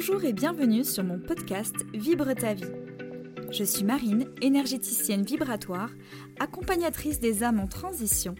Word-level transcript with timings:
Bonjour 0.00 0.24
et 0.24 0.32
bienvenue 0.32 0.82
sur 0.82 1.04
mon 1.04 1.18
podcast 1.18 1.74
Vibre 1.92 2.32
ta 2.34 2.54
vie. 2.54 2.72
Je 3.50 3.64
suis 3.64 3.84
Marine, 3.84 4.24
énergéticienne 4.40 5.24
vibratoire, 5.24 5.90
accompagnatrice 6.38 7.20
des 7.20 7.42
âmes 7.42 7.60
en 7.60 7.66
transition, 7.66 8.34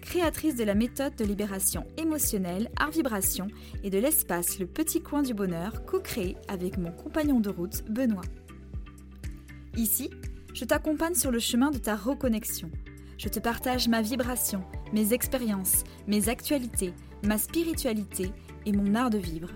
créatrice 0.00 0.56
de 0.56 0.64
la 0.64 0.74
méthode 0.74 1.14
de 1.14 1.26
libération 1.26 1.86
émotionnelle 1.98 2.70
Art 2.78 2.92
Vibration 2.92 3.48
et 3.84 3.90
de 3.90 3.98
l'espace 3.98 4.58
Le 4.58 4.66
Petit 4.66 5.02
Coin 5.02 5.20
du 5.20 5.34
Bonheur 5.34 5.84
co-créé 5.84 6.38
avec 6.48 6.78
mon 6.78 6.92
compagnon 6.92 7.40
de 7.40 7.50
route 7.50 7.84
Benoît. 7.90 8.24
Ici, 9.76 10.08
je 10.54 10.64
t'accompagne 10.64 11.14
sur 11.14 11.30
le 11.30 11.40
chemin 11.40 11.70
de 11.70 11.78
ta 11.78 11.94
reconnexion. 11.94 12.70
Je 13.18 13.28
te 13.28 13.38
partage 13.38 13.86
ma 13.86 14.00
vibration, 14.00 14.64
mes 14.94 15.12
expériences, 15.12 15.84
mes 16.06 16.30
actualités, 16.30 16.94
ma 17.22 17.36
spiritualité 17.36 18.30
et 18.64 18.72
mon 18.72 18.94
art 18.94 19.10
de 19.10 19.18
vivre 19.18 19.50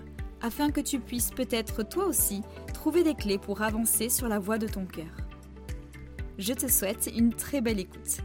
afin 0.47 0.71
que 0.71 0.79
tu 0.79 0.99
puisses 1.01 1.31
peut-être 1.31 1.83
toi 1.83 2.05
aussi 2.05 2.41
trouver 2.73 3.03
des 3.03 3.15
clés 3.15 3.37
pour 3.37 3.63
avancer 3.63 4.07
sur 4.07 4.29
la 4.29 4.39
voie 4.39 4.57
de 4.57 4.67
ton 4.67 4.85
cœur. 4.85 5.11
Je 6.37 6.53
te 6.53 6.71
souhaite 6.71 7.09
une 7.13 7.33
très 7.33 7.59
belle 7.59 7.81
écoute. 7.81 8.21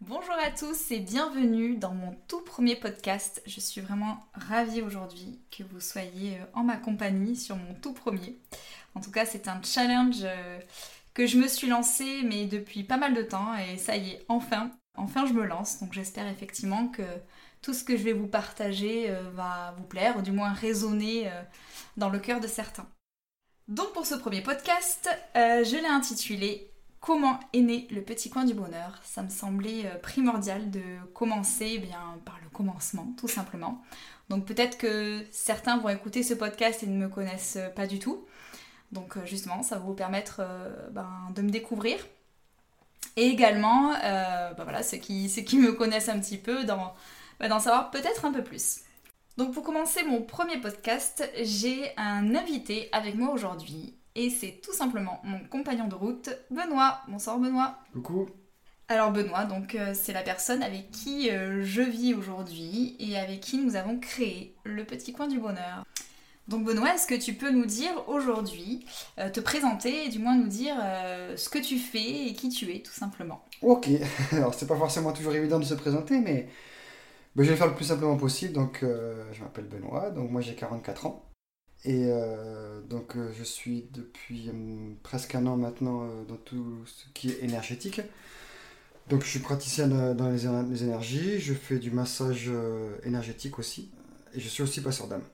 Bonjour 0.00 0.34
à 0.44 0.50
tous 0.50 0.90
et 0.90 0.98
bienvenue 0.98 1.76
dans 1.76 1.94
mon 1.94 2.16
tout 2.26 2.40
premier 2.40 2.74
podcast. 2.74 3.40
Je 3.46 3.60
suis 3.60 3.80
vraiment 3.80 4.18
ravie 4.34 4.82
aujourd'hui 4.82 5.38
que 5.56 5.62
vous 5.62 5.78
soyez 5.78 6.38
euh, 6.38 6.44
en 6.54 6.64
ma 6.64 6.78
compagnie 6.78 7.36
sur 7.36 7.54
mon 7.54 7.74
tout 7.74 7.92
premier. 7.92 8.36
En 8.96 9.00
tout 9.00 9.12
cas, 9.12 9.24
c'est 9.24 9.46
un 9.46 9.62
challenge 9.62 10.24
euh, 10.24 10.58
que 11.14 11.28
je 11.28 11.38
me 11.38 11.46
suis 11.46 11.68
lancé 11.68 12.22
mais 12.24 12.46
depuis 12.46 12.82
pas 12.82 12.96
mal 12.96 13.14
de 13.14 13.22
temps 13.22 13.54
et 13.54 13.78
ça 13.78 13.96
y 13.96 14.10
est, 14.10 14.24
enfin, 14.28 14.72
enfin 14.96 15.24
je 15.24 15.34
me 15.34 15.44
lance. 15.44 15.78
Donc 15.78 15.92
j'espère 15.92 16.26
effectivement 16.26 16.88
que 16.88 17.04
tout 17.62 17.72
ce 17.72 17.84
que 17.84 17.96
je 17.96 18.02
vais 18.02 18.12
vous 18.12 18.26
partager 18.26 19.08
euh, 19.08 19.22
va 19.34 19.74
vous 19.78 19.84
plaire, 19.84 20.16
ou 20.18 20.22
du 20.22 20.32
moins 20.32 20.52
résonner 20.52 21.28
euh, 21.28 21.42
dans 21.96 22.10
le 22.10 22.18
cœur 22.18 22.40
de 22.40 22.48
certains. 22.48 22.86
Donc 23.68 23.92
pour 23.92 24.04
ce 24.04 24.16
premier 24.16 24.42
podcast, 24.42 25.08
euh, 25.36 25.64
je 25.64 25.76
l'ai 25.76 25.86
intitulé 25.86 26.68
Comment 27.00 27.40
est 27.52 27.62
né 27.62 27.88
le 27.90 28.00
petit 28.00 28.30
coin 28.30 28.44
du 28.44 28.54
bonheur? 28.54 29.00
Ça 29.02 29.24
me 29.24 29.28
semblait 29.28 29.90
primordial 30.02 30.70
de 30.70 30.80
commencer 31.14 31.72
eh 31.74 31.78
bien, 31.80 31.98
par 32.24 32.38
le 32.44 32.48
commencement, 32.48 33.12
tout 33.18 33.26
simplement. 33.26 33.82
Donc 34.28 34.46
peut-être 34.46 34.78
que 34.78 35.26
certains 35.32 35.78
vont 35.78 35.88
écouter 35.88 36.22
ce 36.22 36.32
podcast 36.32 36.84
et 36.84 36.86
ne 36.86 36.96
me 36.96 37.08
connaissent 37.08 37.58
pas 37.74 37.88
du 37.88 37.98
tout. 37.98 38.24
Donc 38.92 39.16
justement, 39.24 39.64
ça 39.64 39.78
va 39.78 39.80
vous 39.80 39.94
permettre 39.94 40.42
ben, 40.92 41.10
de 41.34 41.42
me 41.42 41.50
découvrir. 41.50 41.98
Et 43.16 43.26
également, 43.26 43.94
ben 43.94 44.62
voilà, 44.62 44.84
ceux 44.84 44.98
qui, 44.98 45.28
ceux 45.28 45.42
qui 45.42 45.58
me 45.58 45.72
connaissent 45.72 46.08
un 46.08 46.20
petit 46.20 46.38
peu 46.38 46.62
dans, 46.62 46.94
bah, 47.42 47.48
d'en 47.48 47.58
savoir 47.58 47.90
peut-être 47.90 48.24
un 48.24 48.32
peu 48.32 48.44
plus. 48.44 48.82
Donc 49.36 49.52
pour 49.52 49.64
commencer 49.64 50.04
mon 50.04 50.22
premier 50.22 50.58
podcast, 50.58 51.28
j'ai 51.42 51.90
un 51.96 52.36
invité 52.36 52.88
avec 52.92 53.16
moi 53.16 53.32
aujourd'hui 53.32 53.96
et 54.14 54.30
c'est 54.30 54.60
tout 54.62 54.72
simplement 54.72 55.20
mon 55.24 55.40
compagnon 55.50 55.88
de 55.88 55.96
route, 55.96 56.30
Benoît. 56.50 57.00
Bonsoir 57.08 57.38
Benoît. 57.40 57.78
Coucou. 57.94 58.28
Alors 58.86 59.10
Benoît, 59.10 59.44
donc 59.44 59.74
euh, 59.74 59.92
c'est 59.92 60.12
la 60.12 60.22
personne 60.22 60.62
avec 60.62 60.92
qui 60.92 61.30
euh, 61.30 61.64
je 61.64 61.82
vis 61.82 62.14
aujourd'hui 62.14 62.94
et 63.00 63.18
avec 63.18 63.40
qui 63.40 63.58
nous 63.58 63.74
avons 63.74 63.98
créé 63.98 64.54
le 64.62 64.84
petit 64.84 65.12
coin 65.12 65.26
du 65.26 65.40
bonheur. 65.40 65.84
Donc 66.46 66.62
Benoît, 66.62 66.94
est-ce 66.94 67.08
que 67.08 67.14
tu 67.16 67.34
peux 67.34 67.50
nous 67.50 67.66
dire 67.66 68.08
aujourd'hui, 68.08 68.86
euh, 69.18 69.30
te 69.30 69.40
présenter 69.40 70.04
et 70.04 70.08
du 70.10 70.20
moins 70.20 70.36
nous 70.36 70.48
dire 70.48 70.76
ce 71.34 71.48
que 71.48 71.58
tu 71.58 71.78
fais 71.78 72.28
et 72.28 72.34
qui 72.34 72.50
tu 72.50 72.72
es 72.72 72.82
tout 72.82 72.92
simplement? 72.92 73.44
Ok, 73.62 73.88
alors 74.32 74.54
c'est 74.54 74.68
pas 74.68 74.76
forcément 74.76 75.12
toujours 75.12 75.34
évident 75.34 75.58
de 75.58 75.64
se 75.64 75.74
présenter, 75.74 76.20
mais 76.20 76.48
ben, 77.34 77.44
je 77.44 77.50
vais 77.50 77.56
faire 77.56 77.66
le 77.66 77.74
plus 77.74 77.86
simplement 77.86 78.16
possible. 78.16 78.52
Donc, 78.52 78.82
euh, 78.82 79.24
je 79.32 79.42
m'appelle 79.42 79.64
Benoît, 79.66 80.10
donc 80.10 80.30
moi 80.30 80.40
j'ai 80.40 80.54
44 80.54 81.06
ans. 81.06 81.28
Et 81.84 82.06
euh, 82.06 82.80
donc, 82.82 83.16
euh, 83.16 83.32
je 83.36 83.42
suis 83.42 83.88
depuis 83.92 84.50
presque 85.02 85.34
un 85.34 85.46
an 85.46 85.56
maintenant 85.56 86.06
dans 86.28 86.36
tout 86.36 86.84
ce 86.86 87.06
qui 87.14 87.30
est 87.30 87.42
énergétique. 87.42 88.00
Donc, 89.08 89.22
je 89.24 89.28
suis 89.28 89.40
praticien 89.40 89.88
dans 89.88 90.30
les, 90.30 90.70
les 90.70 90.84
énergies, 90.84 91.40
je 91.40 91.54
fais 91.54 91.78
du 91.78 91.90
massage 91.90 92.50
énergétique 93.04 93.58
aussi, 93.58 93.90
et 94.34 94.40
je 94.40 94.48
suis 94.48 94.62
aussi 94.62 94.80
passeur 94.80 95.08
d'âme. 95.08 95.24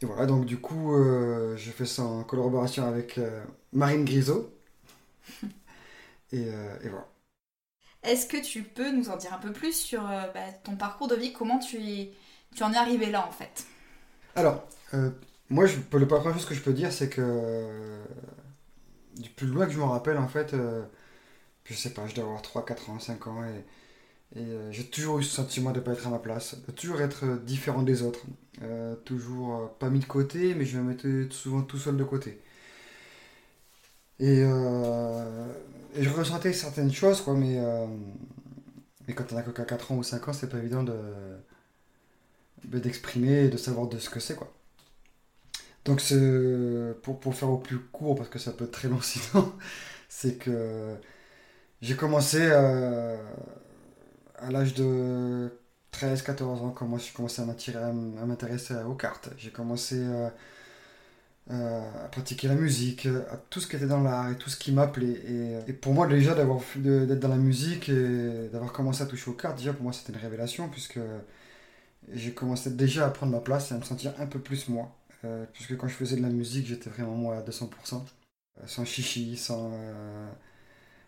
Et 0.00 0.06
voilà, 0.06 0.26
donc 0.26 0.44
du 0.44 0.58
coup, 0.58 0.94
je 1.56 1.70
fais 1.70 1.86
ça 1.86 2.02
en 2.02 2.24
collaboration 2.24 2.84
avec 2.84 3.20
Marine 3.72 4.04
Grisot. 4.04 4.52
et, 6.32 6.42
et 6.42 6.88
voilà. 6.88 7.08
Est-ce 8.02 8.26
que 8.26 8.36
tu 8.36 8.62
peux 8.62 8.90
nous 8.90 9.10
en 9.10 9.16
dire 9.16 9.32
un 9.32 9.38
peu 9.38 9.52
plus 9.52 9.72
sur 9.72 10.08
euh, 10.08 10.22
bah, 10.32 10.40
ton 10.64 10.76
parcours 10.76 11.08
de 11.08 11.16
vie 11.16 11.32
Comment 11.32 11.58
tu, 11.58 11.78
tu 12.54 12.62
en 12.62 12.72
es 12.72 12.76
arrivé 12.76 13.06
là 13.06 13.26
en 13.26 13.32
fait? 13.32 13.66
Alors, 14.36 14.64
euh, 14.94 15.10
moi, 15.50 15.66
je 15.66 15.76
la 15.76 16.06
première 16.06 16.34
chose 16.34 16.46
que 16.46 16.54
je 16.54 16.60
peux 16.60 16.72
dire, 16.72 16.92
c'est 16.92 17.08
que 17.08 17.98
du 19.16 19.28
plus 19.30 19.48
loin 19.48 19.66
que 19.66 19.72
je 19.72 19.78
me 19.78 19.84
rappelle, 19.84 20.18
en 20.18 20.28
fait, 20.28 20.54
euh, 20.54 20.84
je 21.64 21.74
sais 21.74 21.90
pas, 21.90 22.06
je 22.06 22.14
dois 22.14 22.24
avoir 22.24 22.40
3, 22.40 22.64
4 22.64 22.90
ans, 22.90 23.00
5 23.00 23.26
ans, 23.26 23.44
et, 23.44 23.64
j'ai 24.70 24.84
toujours 24.84 25.18
eu 25.18 25.22
ce 25.22 25.34
sentiment 25.34 25.70
de 25.70 25.78
ne 25.78 25.84
pas 25.84 25.92
être 25.94 26.06
à 26.06 26.10
ma 26.10 26.18
place, 26.18 26.54
de 26.66 26.70
toujours 26.70 27.00
être 27.00 27.38
différent 27.44 27.82
des 27.82 28.02
autres, 28.02 28.20
toujours 29.06 29.70
pas 29.78 29.88
mis 29.88 30.00
de 30.00 30.04
côté, 30.04 30.54
mais 30.54 30.66
je 30.66 30.78
me 30.78 30.82
mettais 30.82 31.34
souvent 31.34 31.62
tout 31.62 31.78
seul 31.78 31.96
de 31.96 32.04
côté. 32.04 32.38
Et 34.20 34.42
et 35.94 36.04
je 36.04 36.10
ressentais 36.10 36.52
certaines 36.52 36.92
choses, 36.92 37.20
quoi, 37.22 37.34
mais, 37.34 37.58
euh, 37.58 37.86
mais 39.06 39.14
quand 39.14 39.32
on 39.32 39.36
a 39.36 39.42
que 39.42 39.50
4 39.50 39.92
ans 39.92 39.96
ou 39.96 40.02
5 40.02 40.28
ans, 40.28 40.32
c'est 40.32 40.48
pas 40.48 40.58
évident 40.58 40.82
de 40.82 40.94
d'exprimer 42.64 43.46
et 43.46 43.48
de 43.48 43.56
savoir 43.56 43.88
de 43.88 43.98
ce 43.98 44.10
que 44.10 44.20
c'est, 44.20 44.36
quoi. 44.36 44.52
Donc, 45.84 46.02
pour, 47.02 47.20
pour 47.20 47.34
faire 47.34 47.50
au 47.50 47.58
plus 47.58 47.78
court, 47.78 48.14
parce 48.16 48.28
que 48.28 48.38
ça 48.38 48.52
peut 48.52 48.64
être 48.64 48.72
très 48.72 48.88
long 48.88 49.00
sinon, 49.02 49.52
c'est 50.08 50.36
que 50.36 50.94
j'ai 51.82 51.96
commencé 51.96 52.38
euh, 52.40 53.16
à 54.38 54.50
l'âge 54.50 54.74
de 54.74 55.50
13-14 55.92 56.44
ans, 56.62 56.70
quand 56.70 56.98
j'ai 56.98 57.12
commencé 57.12 57.42
à 57.42 57.92
m'intéresser 58.26 58.74
aux 58.86 58.94
cartes. 58.94 59.30
J'ai 59.38 59.50
commencé 59.50 59.96
euh, 59.98 60.28
euh, 61.50 62.04
à 62.04 62.08
pratiquer 62.08 62.46
la 62.46 62.54
musique, 62.54 63.06
à 63.06 63.36
tout 63.48 63.60
ce 63.60 63.66
qui 63.66 63.76
était 63.76 63.86
dans 63.86 64.02
l'art 64.02 64.30
et 64.30 64.36
tout 64.36 64.50
ce 64.50 64.56
qui 64.56 64.70
m'appelait. 64.70 65.22
Et, 65.66 65.72
pour 65.72 65.94
moi, 65.94 66.06
déjà, 66.06 66.34
d'être 66.34 67.20
dans 67.20 67.28
la 67.28 67.36
musique 67.36 67.88
et 67.88 68.48
d'avoir 68.52 68.72
commencé 68.72 69.02
à 69.02 69.06
toucher 69.06 69.30
aux 69.30 69.34
cartes, 69.34 69.56
déjà 69.56 69.72
pour 69.72 69.84
moi, 69.84 69.92
c'était 69.94 70.12
une 70.12 70.18
révélation, 70.18 70.68
puisque 70.68 70.98
j'ai 72.12 72.32
commencé 72.32 72.70
déjà 72.70 73.06
à 73.06 73.10
prendre 73.10 73.32
ma 73.32 73.40
place 73.40 73.70
et 73.70 73.74
à 73.74 73.78
me 73.78 73.82
sentir 73.82 74.12
un 74.18 74.26
peu 74.26 74.38
plus 74.38 74.68
moi. 74.68 74.94
Euh, 75.24 75.46
puisque 75.52 75.76
quand 75.76 75.88
je 75.88 75.94
faisais 75.94 76.16
de 76.16 76.22
la 76.22 76.28
musique, 76.28 76.66
j'étais 76.66 76.90
vraiment 76.90 77.14
moi 77.14 77.38
à 77.38 77.42
200%, 77.42 78.04
euh, 78.60 78.66
sans 78.66 78.84
chichi, 78.84 79.36
sans. 79.36 79.72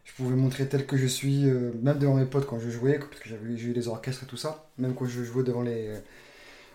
je 0.05 0.13
pouvais 0.15 0.37
montrer 0.37 0.69
tel 0.69 0.87
que 0.87 0.97
je 0.97 1.07
suis, 1.07 1.45
même 1.45 1.99
devant 1.99 2.15
mes 2.15 2.27
potes 2.27 2.47
quand 2.47 2.59
je 2.59 2.71
jouais, 2.71 2.99
parce 2.99 3.21
que 3.21 3.29
j'avais 3.29 3.53
eu 3.53 3.73
des 3.75 3.89
orchestres 3.89 4.25
et 4.25 4.27
tout 4.27 4.37
ça, 4.39 4.71
même 4.79 4.95
quand 4.95 5.07
je 5.07 5.23
jouais 5.23 5.45
devant 5.45 5.63
les, 5.63 5.95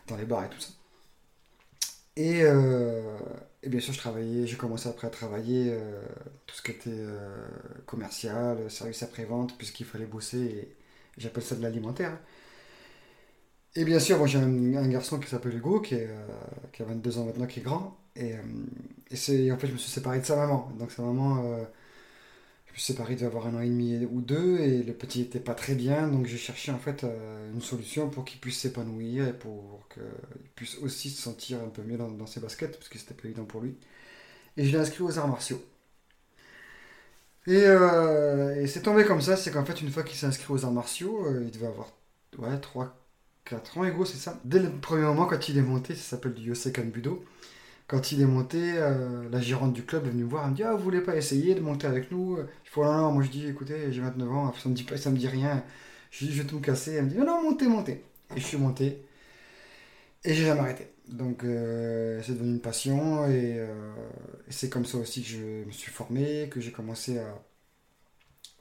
dans 0.08 0.18
les 0.18 0.26
bars 0.26 0.46
et 0.46 0.50
tout 0.50 0.60
ça. 0.60 0.70
Et, 2.18 2.44
et 3.66 3.70
bien 3.70 3.80
sûr, 3.80 3.94
je 3.94 3.98
travaillais, 4.00 4.46
j'ai 4.46 4.58
commencé 4.58 4.88
après 4.88 5.08
à 5.08 5.10
travailler 5.10 5.70
euh, 5.72 6.02
tout 6.46 6.56
ce 6.56 6.62
qui 6.62 6.72
était 6.72 6.90
euh, 6.92 7.48
commercial, 7.88 8.70
service 8.70 9.02
après-vente, 9.02 9.58
puisqu'il 9.58 9.88
fallait 9.88 10.06
bosser, 10.06 10.38
et 10.38 10.76
j'appelle 11.18 11.44
ça 11.44 11.56
de 11.56 11.64
l'alimentaire. 11.64 12.16
Et 13.76 13.84
bien 13.84 14.00
sûr, 14.00 14.18
moi 14.18 14.28
j'ai 14.28 14.40
un, 14.40 14.88
garçon 14.88 15.20
qui 15.20 15.28
s'appelle 15.30 15.56
Hugo, 15.56 15.82
qui, 15.82 15.96
euh, 15.96 16.28
a 16.80 16.84
22 16.84 17.18
ans 17.18 17.26
maintenant, 17.26 17.48
qui 17.48 17.60
est 17.60 17.64
grand, 17.64 17.98
et, 18.16 18.36
en 18.36 19.58
fait, 19.58 19.68
je 19.68 19.74
me 19.74 19.78
suis 19.78 19.92
séparé 19.92 20.20
de 20.20 20.26
sa 20.26 20.36
maman. 20.36 20.72
Donc 20.80 20.92
sa 20.92 21.02
maman 21.02 21.44
je 22.76 22.82
suis 22.82 22.92
séparé 22.92 23.16
d'avoir 23.16 23.48
un 23.48 23.56
an 23.56 23.62
et 23.62 23.70
demi 23.70 24.06
ou 24.12 24.20
deux 24.20 24.60
et 24.60 24.84
le 24.84 24.92
petit 24.92 25.22
était 25.22 25.40
pas 25.40 25.54
très 25.56 25.76
bien. 25.76 26.10
Donc 26.10 26.26
j'ai 26.26 26.38
cherché 26.38 26.74
en 26.74 26.78
fait 26.78 27.06
euh, 27.06 27.54
une 27.54 27.62
solution 27.62 28.10
pour 28.10 28.26
qu'il 28.26 28.40
puisse 28.42 28.60
s'épanouir 28.60 29.26
et 29.26 29.34
pour 29.34 29.88
qu'il 29.94 30.04
puisse 30.56 30.78
aussi 30.80 31.10
se 31.10 31.22
sentir 31.22 31.60
un 31.64 31.70
peu 31.70 31.84
mieux 31.84 31.98
dans, 31.98 32.26
ses 32.28 32.42
baskets 32.42 32.78
parce 32.78 32.90
que 32.90 33.00
c'était 33.00 33.14
pas 33.14 33.28
évident 33.30 33.46
pour 33.46 33.62
lui. 33.62 33.78
Et 34.58 34.66
je 34.66 34.74
l'ai 34.74 34.78
inscrit 34.78 35.04
aux 35.04 35.18
arts 35.18 35.30
martiaux. 35.30 35.64
Et, 37.48 37.64
euh, 37.66 38.62
et 38.62 38.68
c'est 38.68 38.82
tombé 38.82 39.06
comme 39.06 39.22
ça. 39.22 39.38
C'est 39.38 39.52
qu'en 39.52 39.64
fait 39.64 39.82
une 39.82 39.90
fois 39.90 40.04
qu'il 40.04 40.18
s'est 40.18 40.26
inscrit 40.26 40.52
aux 40.52 40.66
arts 40.66 40.74
martiaux 40.74 41.26
euh, 41.28 41.44
il 41.46 41.52
devait 41.52 41.68
avoir 41.68 41.94
ouais 42.40 42.60
3 42.60 42.94
4 43.46 43.78
ans 43.78 43.86
et 43.86 43.92
gros 43.92 44.04
c'est 44.04 44.18
ça. 44.18 44.42
Dès 44.44 44.60
le 44.60 44.70
premier 44.70 45.04
moment 45.04 45.28
quand 45.28 45.48
il 45.48 45.58
est 45.58 45.62
monté 45.62 45.96
ça 45.96 46.02
s'appelle 46.02 46.34
du 46.34 46.50
Yosekan 46.50 46.84
Budo 46.86 47.24
quand 47.88 48.12
il 48.12 48.22
est 48.22 48.26
monté, 48.26 48.74
euh, 48.78 49.30
la 49.30 49.42
gérante 49.42 49.74
du 49.74 49.84
club 49.86 50.06
est 50.08 50.10
venue 50.10 50.24
me 50.24 50.30
voir, 50.30 50.46
elle 50.46 50.52
me 50.52 50.56
dit 50.56 50.64
Ah, 50.64 50.74
vous 50.74 50.84
voulez 50.84 51.02
pas 51.02 51.16
essayer 51.16 51.54
de 51.56 51.60
monter 51.60 51.88
avec 51.88 52.12
nous? 52.12 52.38
Il 52.40 52.70
faut 52.70 52.84
non, 52.84 52.94
non, 52.94 53.12
moi 53.12 53.24
je 53.24 53.30
dis 53.30 53.48
Écoutez, 53.48 53.92
j'ai 53.92 54.02
29 54.02 54.32
ans, 54.32 54.54
ça 54.54 54.70
me 54.70 54.74
dit 54.76 54.84
pas, 54.84 54.98
ça 54.98 55.12
me 55.12 55.18
dit 55.18 55.28
rien. 55.28 55.64
Je 56.12 56.26
dis 56.26 56.34
Je 56.34 56.42
vais 56.42 56.48
tout 56.48 56.58
me 56.58 56.62
casser. 56.62 56.94
Elle 56.94 57.06
me 57.06 57.10
dit 57.10 57.18
Non, 57.18 57.26
non, 57.26 57.44
montez, 57.44 57.68
montez. 57.68 58.04
Et 58.36 58.40
je 58.40 58.46
suis 58.46 58.58
monté. 58.58 59.06
Et 60.24 60.34
j'ai 60.34 60.46
jamais 60.46 60.62
arrêté. 60.62 60.88
Donc 61.08 61.44
euh, 61.44 62.22
c'est 62.24 62.34
devenu 62.34 62.52
une 62.54 62.62
passion 62.62 63.26
euh, 63.30 63.94
et 64.48 64.52
c'est 64.52 64.70
comme 64.70 64.86
ça 64.86 64.98
aussi 64.98 65.22
que 65.22 65.28
je 65.30 65.66
me 65.66 65.72
suis 65.72 65.92
formé, 65.92 66.50
que 66.50 66.60
j'ai 66.60 66.72
commencé 66.72 67.20
à 67.20 67.28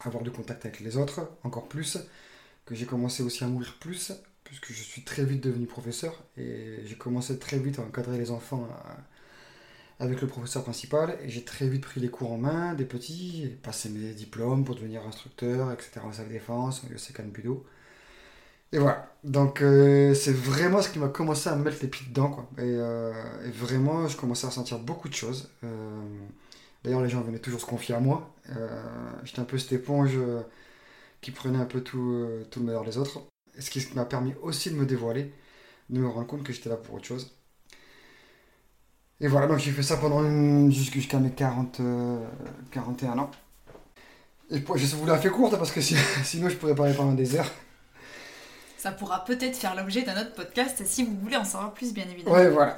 avoir 0.00 0.22
du 0.22 0.30
contact 0.30 0.66
avec 0.66 0.80
les 0.80 0.96
autres, 0.98 1.26
encore 1.42 1.68
plus, 1.68 1.98
que 2.66 2.74
j'ai 2.74 2.84
commencé 2.84 3.22
aussi 3.22 3.44
à 3.44 3.46
mourir 3.46 3.78
plus 3.80 4.12
puisque 4.44 4.72
je 4.72 4.82
suis 4.82 5.02
très 5.04 5.24
vite 5.24 5.42
devenu 5.42 5.66
professeur 5.66 6.22
et 6.36 6.80
j'ai 6.84 6.96
commencé 6.96 7.38
très 7.38 7.58
vite 7.58 7.78
à 7.78 7.82
encadrer 7.82 8.18
les 8.18 8.30
enfants 8.30 8.68
avec 10.00 10.20
le 10.20 10.26
professeur 10.26 10.62
principal 10.62 11.16
et 11.22 11.28
j'ai 11.28 11.44
très 11.44 11.68
vite 11.68 11.82
pris 11.82 12.00
les 12.00 12.08
cours 12.08 12.32
en 12.32 12.38
main 12.38 12.74
des 12.74 12.84
petits, 12.84 13.50
passé 13.62 13.88
mes 13.88 14.12
diplômes 14.12 14.64
pour 14.64 14.74
devenir 14.74 15.06
instructeur, 15.06 15.72
etc. 15.72 16.00
en 16.02 16.12
salle 16.12 16.28
défense, 16.28 16.82
en 16.84 16.92
USC 16.92 17.20
Budo. 17.22 17.64
Et 18.72 18.78
voilà, 18.78 19.08
donc 19.22 19.62
euh, 19.62 20.14
c'est 20.14 20.32
vraiment 20.32 20.82
ce 20.82 20.88
qui 20.90 20.98
m'a 20.98 21.08
commencé 21.08 21.48
à 21.48 21.54
me 21.54 21.62
mettre 21.62 21.78
les 21.80 21.86
pieds 21.86 22.06
dedans. 22.08 22.30
Quoi. 22.30 22.48
Et, 22.58 22.62
euh, 22.62 23.12
vraiment, 23.54 24.08
je 24.08 24.16
commençais 24.16 24.46
à 24.46 24.48
ressentir 24.48 24.80
beaucoup 24.80 25.08
de 25.08 25.14
choses. 25.14 25.48
Euh, 25.62 26.02
d'ailleurs, 26.82 27.00
les 27.00 27.08
gens 27.08 27.20
venaient 27.20 27.38
toujours 27.38 27.60
se 27.60 27.66
confier 27.66 27.94
à 27.94 28.00
moi. 28.00 28.34
J'étais 29.22 29.38
un 29.40 29.44
peu 29.44 29.58
cette 29.58 29.72
éponge 29.72 30.18
qui 31.20 31.30
prenait 31.30 31.58
un 31.58 31.66
peu 31.66 31.82
tout, 31.82 32.26
tout 32.50 32.60
le 32.60 32.66
meilleur 32.66 32.84
des 32.84 32.98
autres. 32.98 33.22
Ce 33.58 33.70
qui 33.70 33.86
m'a 33.94 34.04
permis 34.04 34.34
aussi 34.42 34.70
de 34.70 34.76
me 34.76 34.86
dévoiler, 34.86 35.32
de 35.90 36.00
me 36.00 36.08
rendre 36.08 36.26
compte 36.26 36.42
que 36.42 36.52
j'étais 36.52 36.68
là 36.68 36.76
pour 36.76 36.96
autre 36.96 37.06
chose. 37.06 37.36
Et 39.24 39.26
voilà, 39.26 39.46
donc 39.46 39.58
j'ai 39.58 39.70
fait 39.70 39.82
ça 39.82 39.96
pendant 39.96 40.20
jusqu'à 40.70 41.18
mes 41.18 41.30
40, 41.30 41.80
41 42.70 43.18
ans. 43.18 43.30
Et 44.50 44.56
je 44.58 44.96
vous 44.96 45.06
l'ai 45.06 45.16
fait 45.16 45.30
courte 45.30 45.56
parce 45.56 45.72
que 45.72 45.80
sinon 46.24 46.50
je 46.50 46.56
pourrais 46.56 46.74
parler 46.74 46.92
pendant 46.92 47.14
des 47.14 47.34
heures. 47.34 47.50
Ça 48.76 48.92
pourra 48.92 49.24
peut-être 49.24 49.56
faire 49.56 49.74
l'objet 49.74 50.02
d'un 50.02 50.20
autre 50.20 50.34
podcast 50.34 50.82
si 50.84 51.04
vous 51.04 51.16
voulez 51.22 51.38
en 51.38 51.44
savoir 51.46 51.72
plus, 51.72 51.94
bien 51.94 52.04
évidemment. 52.12 52.36
Ouais, 52.36 52.50
voilà. 52.50 52.76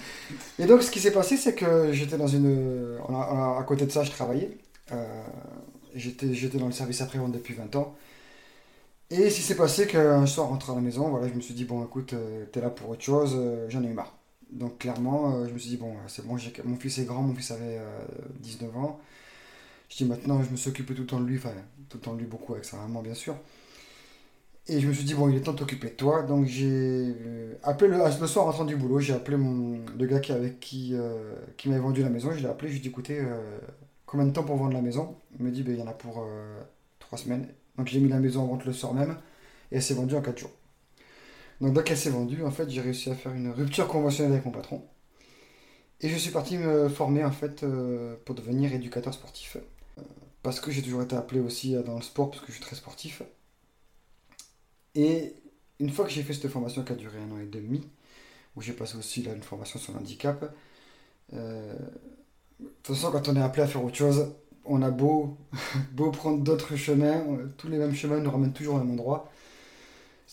et 0.58 0.64
donc, 0.64 0.82
ce 0.82 0.90
qui 0.90 0.98
s'est 0.98 1.10
passé, 1.10 1.36
c'est 1.36 1.54
que 1.54 1.92
j'étais 1.92 2.16
dans 2.16 2.26
une. 2.26 2.96
À 3.10 3.62
côté 3.66 3.84
de 3.84 3.90
ça, 3.90 4.02
je 4.02 4.12
travaillais. 4.12 4.56
Euh, 4.92 5.22
j'étais 5.94 6.56
dans 6.56 6.68
le 6.68 6.72
service 6.72 7.02
après-vente 7.02 7.32
depuis 7.32 7.52
20 7.52 7.76
ans. 7.76 7.94
Et 9.10 9.28
ce 9.28 9.36
qui 9.36 9.42
s'est 9.42 9.56
passé 9.56 9.86
qu'un 9.86 10.24
soir, 10.24 10.48
rentrant 10.48 10.72
à 10.72 10.76
la 10.76 10.80
maison, 10.80 11.10
voilà, 11.10 11.28
je 11.28 11.34
me 11.34 11.42
suis 11.42 11.52
dit, 11.52 11.66
bon, 11.66 11.84
écoute, 11.84 12.14
euh, 12.14 12.46
t'es 12.50 12.62
là 12.62 12.70
pour 12.70 12.88
autre 12.88 13.02
chose, 13.02 13.34
euh, 13.36 13.66
j'en 13.68 13.82
ai 13.82 13.88
eu 13.88 13.92
marre. 13.92 14.21
Donc, 14.52 14.78
clairement, 14.78 15.46
je 15.46 15.52
me 15.52 15.58
suis 15.58 15.70
dit, 15.70 15.76
bon, 15.76 15.94
c'est 16.08 16.26
bon, 16.26 16.36
mon 16.64 16.76
fils 16.76 16.98
est 16.98 17.04
grand, 17.04 17.22
mon 17.22 17.34
fils 17.34 17.50
avait 17.50 17.80
19 18.40 18.76
ans. 18.76 19.00
Je 19.88 19.96
dis, 19.98 20.04
maintenant, 20.04 20.42
je 20.42 20.50
me 20.50 20.56
suis 20.56 20.70
occupé 20.70 20.94
tout 20.94 21.02
le 21.02 21.06
temps 21.06 21.20
de 21.20 21.26
lui, 21.26 21.38
enfin, 21.38 21.52
tout 21.88 21.98
le 21.98 22.02
temps 22.02 22.14
de 22.14 22.18
lui, 22.20 22.26
beaucoup 22.26 22.52
avec 22.54 22.64
sa 22.64 22.76
maman, 22.78 23.02
bien 23.02 23.14
sûr. 23.14 23.36
Et 24.68 24.80
je 24.80 24.86
me 24.86 24.92
suis 24.92 25.04
dit, 25.04 25.14
bon, 25.14 25.28
il 25.28 25.36
est 25.36 25.40
temps 25.40 25.52
de 25.52 25.58
t'occuper 25.58 25.88
de 25.90 25.94
toi. 25.94 26.22
Donc 26.22 26.46
j'ai 26.46 26.68
euh, 26.70 27.54
appelé 27.64 27.90
le, 27.90 27.98
le 27.98 28.26
soir 28.26 28.46
en 28.46 28.48
rentrant 28.50 28.64
du 28.64 28.76
boulot, 28.76 29.00
j'ai 29.00 29.12
appelé 29.12 29.36
mon, 29.36 29.80
le 29.98 30.06
gars 30.06 30.20
qui, 30.20 30.32
avec 30.32 30.60
qui, 30.60 30.90
euh, 30.94 31.34
qui 31.56 31.68
m'avait 31.68 31.80
vendu 31.80 32.02
la 32.02 32.10
maison. 32.10 32.30
Je 32.32 32.38
l'ai 32.40 32.46
appelé, 32.46 32.68
je 32.68 32.74
lui 32.74 32.78
ai 32.78 32.82
dit, 32.82 32.88
écoutez, 32.88 33.18
euh, 33.20 33.58
combien 34.06 34.26
de 34.26 34.32
temps 34.32 34.44
pour 34.44 34.56
vendre 34.56 34.72
la 34.72 34.80
maison? 34.82 35.16
Il 35.38 35.44
me 35.44 35.50
dit, 35.50 35.62
ben, 35.62 35.74
il 35.74 35.80
y 35.80 35.82
en 35.82 35.88
a 35.88 35.92
pour 35.92 36.24
trois 37.00 37.18
semaines. 37.18 37.48
Donc 37.76 37.88
j'ai 37.88 38.00
mis 38.00 38.08
la 38.08 38.20
maison 38.20 38.42
en 38.42 38.46
vente 38.46 38.64
le 38.64 38.72
soir 38.72 38.94
même 38.94 39.16
et 39.72 39.76
elle 39.76 39.82
s'est 39.82 39.94
vendue 39.94 40.14
en 40.14 40.22
quatre 40.22 40.38
jours. 40.38 40.50
Donc 41.62 41.74
dès 41.74 41.84
qu'elle 41.84 41.96
s'est 41.96 42.10
vendue, 42.10 42.42
en 42.44 42.50
fait, 42.50 42.68
j'ai 42.68 42.80
réussi 42.80 43.08
à 43.08 43.14
faire 43.14 43.32
une 43.32 43.48
rupture 43.48 43.86
conventionnelle 43.86 44.32
avec 44.32 44.44
mon 44.44 44.50
patron. 44.50 44.84
Et 46.00 46.08
je 46.08 46.16
suis 46.16 46.32
parti 46.32 46.58
me 46.58 46.88
former 46.88 47.24
en 47.24 47.30
fait 47.30 47.64
pour 48.24 48.34
devenir 48.34 48.72
éducateur 48.74 49.14
sportif. 49.14 49.56
parce 50.42 50.58
que 50.60 50.72
j'ai 50.72 50.82
toujours 50.82 51.02
été 51.02 51.14
appelé 51.14 51.40
aussi 51.40 51.74
dans 51.86 51.96
le 51.96 52.02
sport, 52.02 52.30
parce 52.30 52.42
que 52.42 52.48
je 52.48 52.54
suis 52.54 52.62
très 52.62 52.74
sportif. 52.74 53.22
Et 54.96 55.34
une 55.78 55.90
fois 55.90 56.04
que 56.04 56.10
j'ai 56.10 56.24
fait 56.24 56.32
cette 56.34 56.48
formation 56.48 56.82
qui 56.82 56.92
a 56.92 56.96
duré 56.96 57.18
un 57.18 57.30
an 57.30 57.38
et 57.38 57.46
demi, 57.46 57.88
où 58.56 58.62
j'ai 58.62 58.72
passé 58.72 58.96
aussi 58.96 59.22
là, 59.22 59.32
une 59.32 59.44
formation 59.44 59.78
sur 59.78 59.92
l'handicap, 59.92 60.52
euh, 61.34 61.74
de 62.58 62.66
toute 62.82 62.96
façon, 62.96 63.12
quand 63.12 63.28
on 63.28 63.36
est 63.36 63.40
appelé 63.40 63.62
à 63.62 63.68
faire 63.68 63.84
autre 63.84 63.96
chose, 63.96 64.34
on 64.64 64.82
a 64.82 64.90
beau, 64.90 65.36
beau 65.92 66.10
prendre 66.10 66.42
d'autres 66.42 66.74
chemins, 66.74 67.24
tous 67.56 67.68
les 67.68 67.78
mêmes 67.78 67.94
chemins 67.94 68.18
nous 68.18 68.30
ramènent 68.30 68.52
toujours 68.52 68.74
au 68.74 68.78
même 68.78 68.90
endroit. 68.90 69.30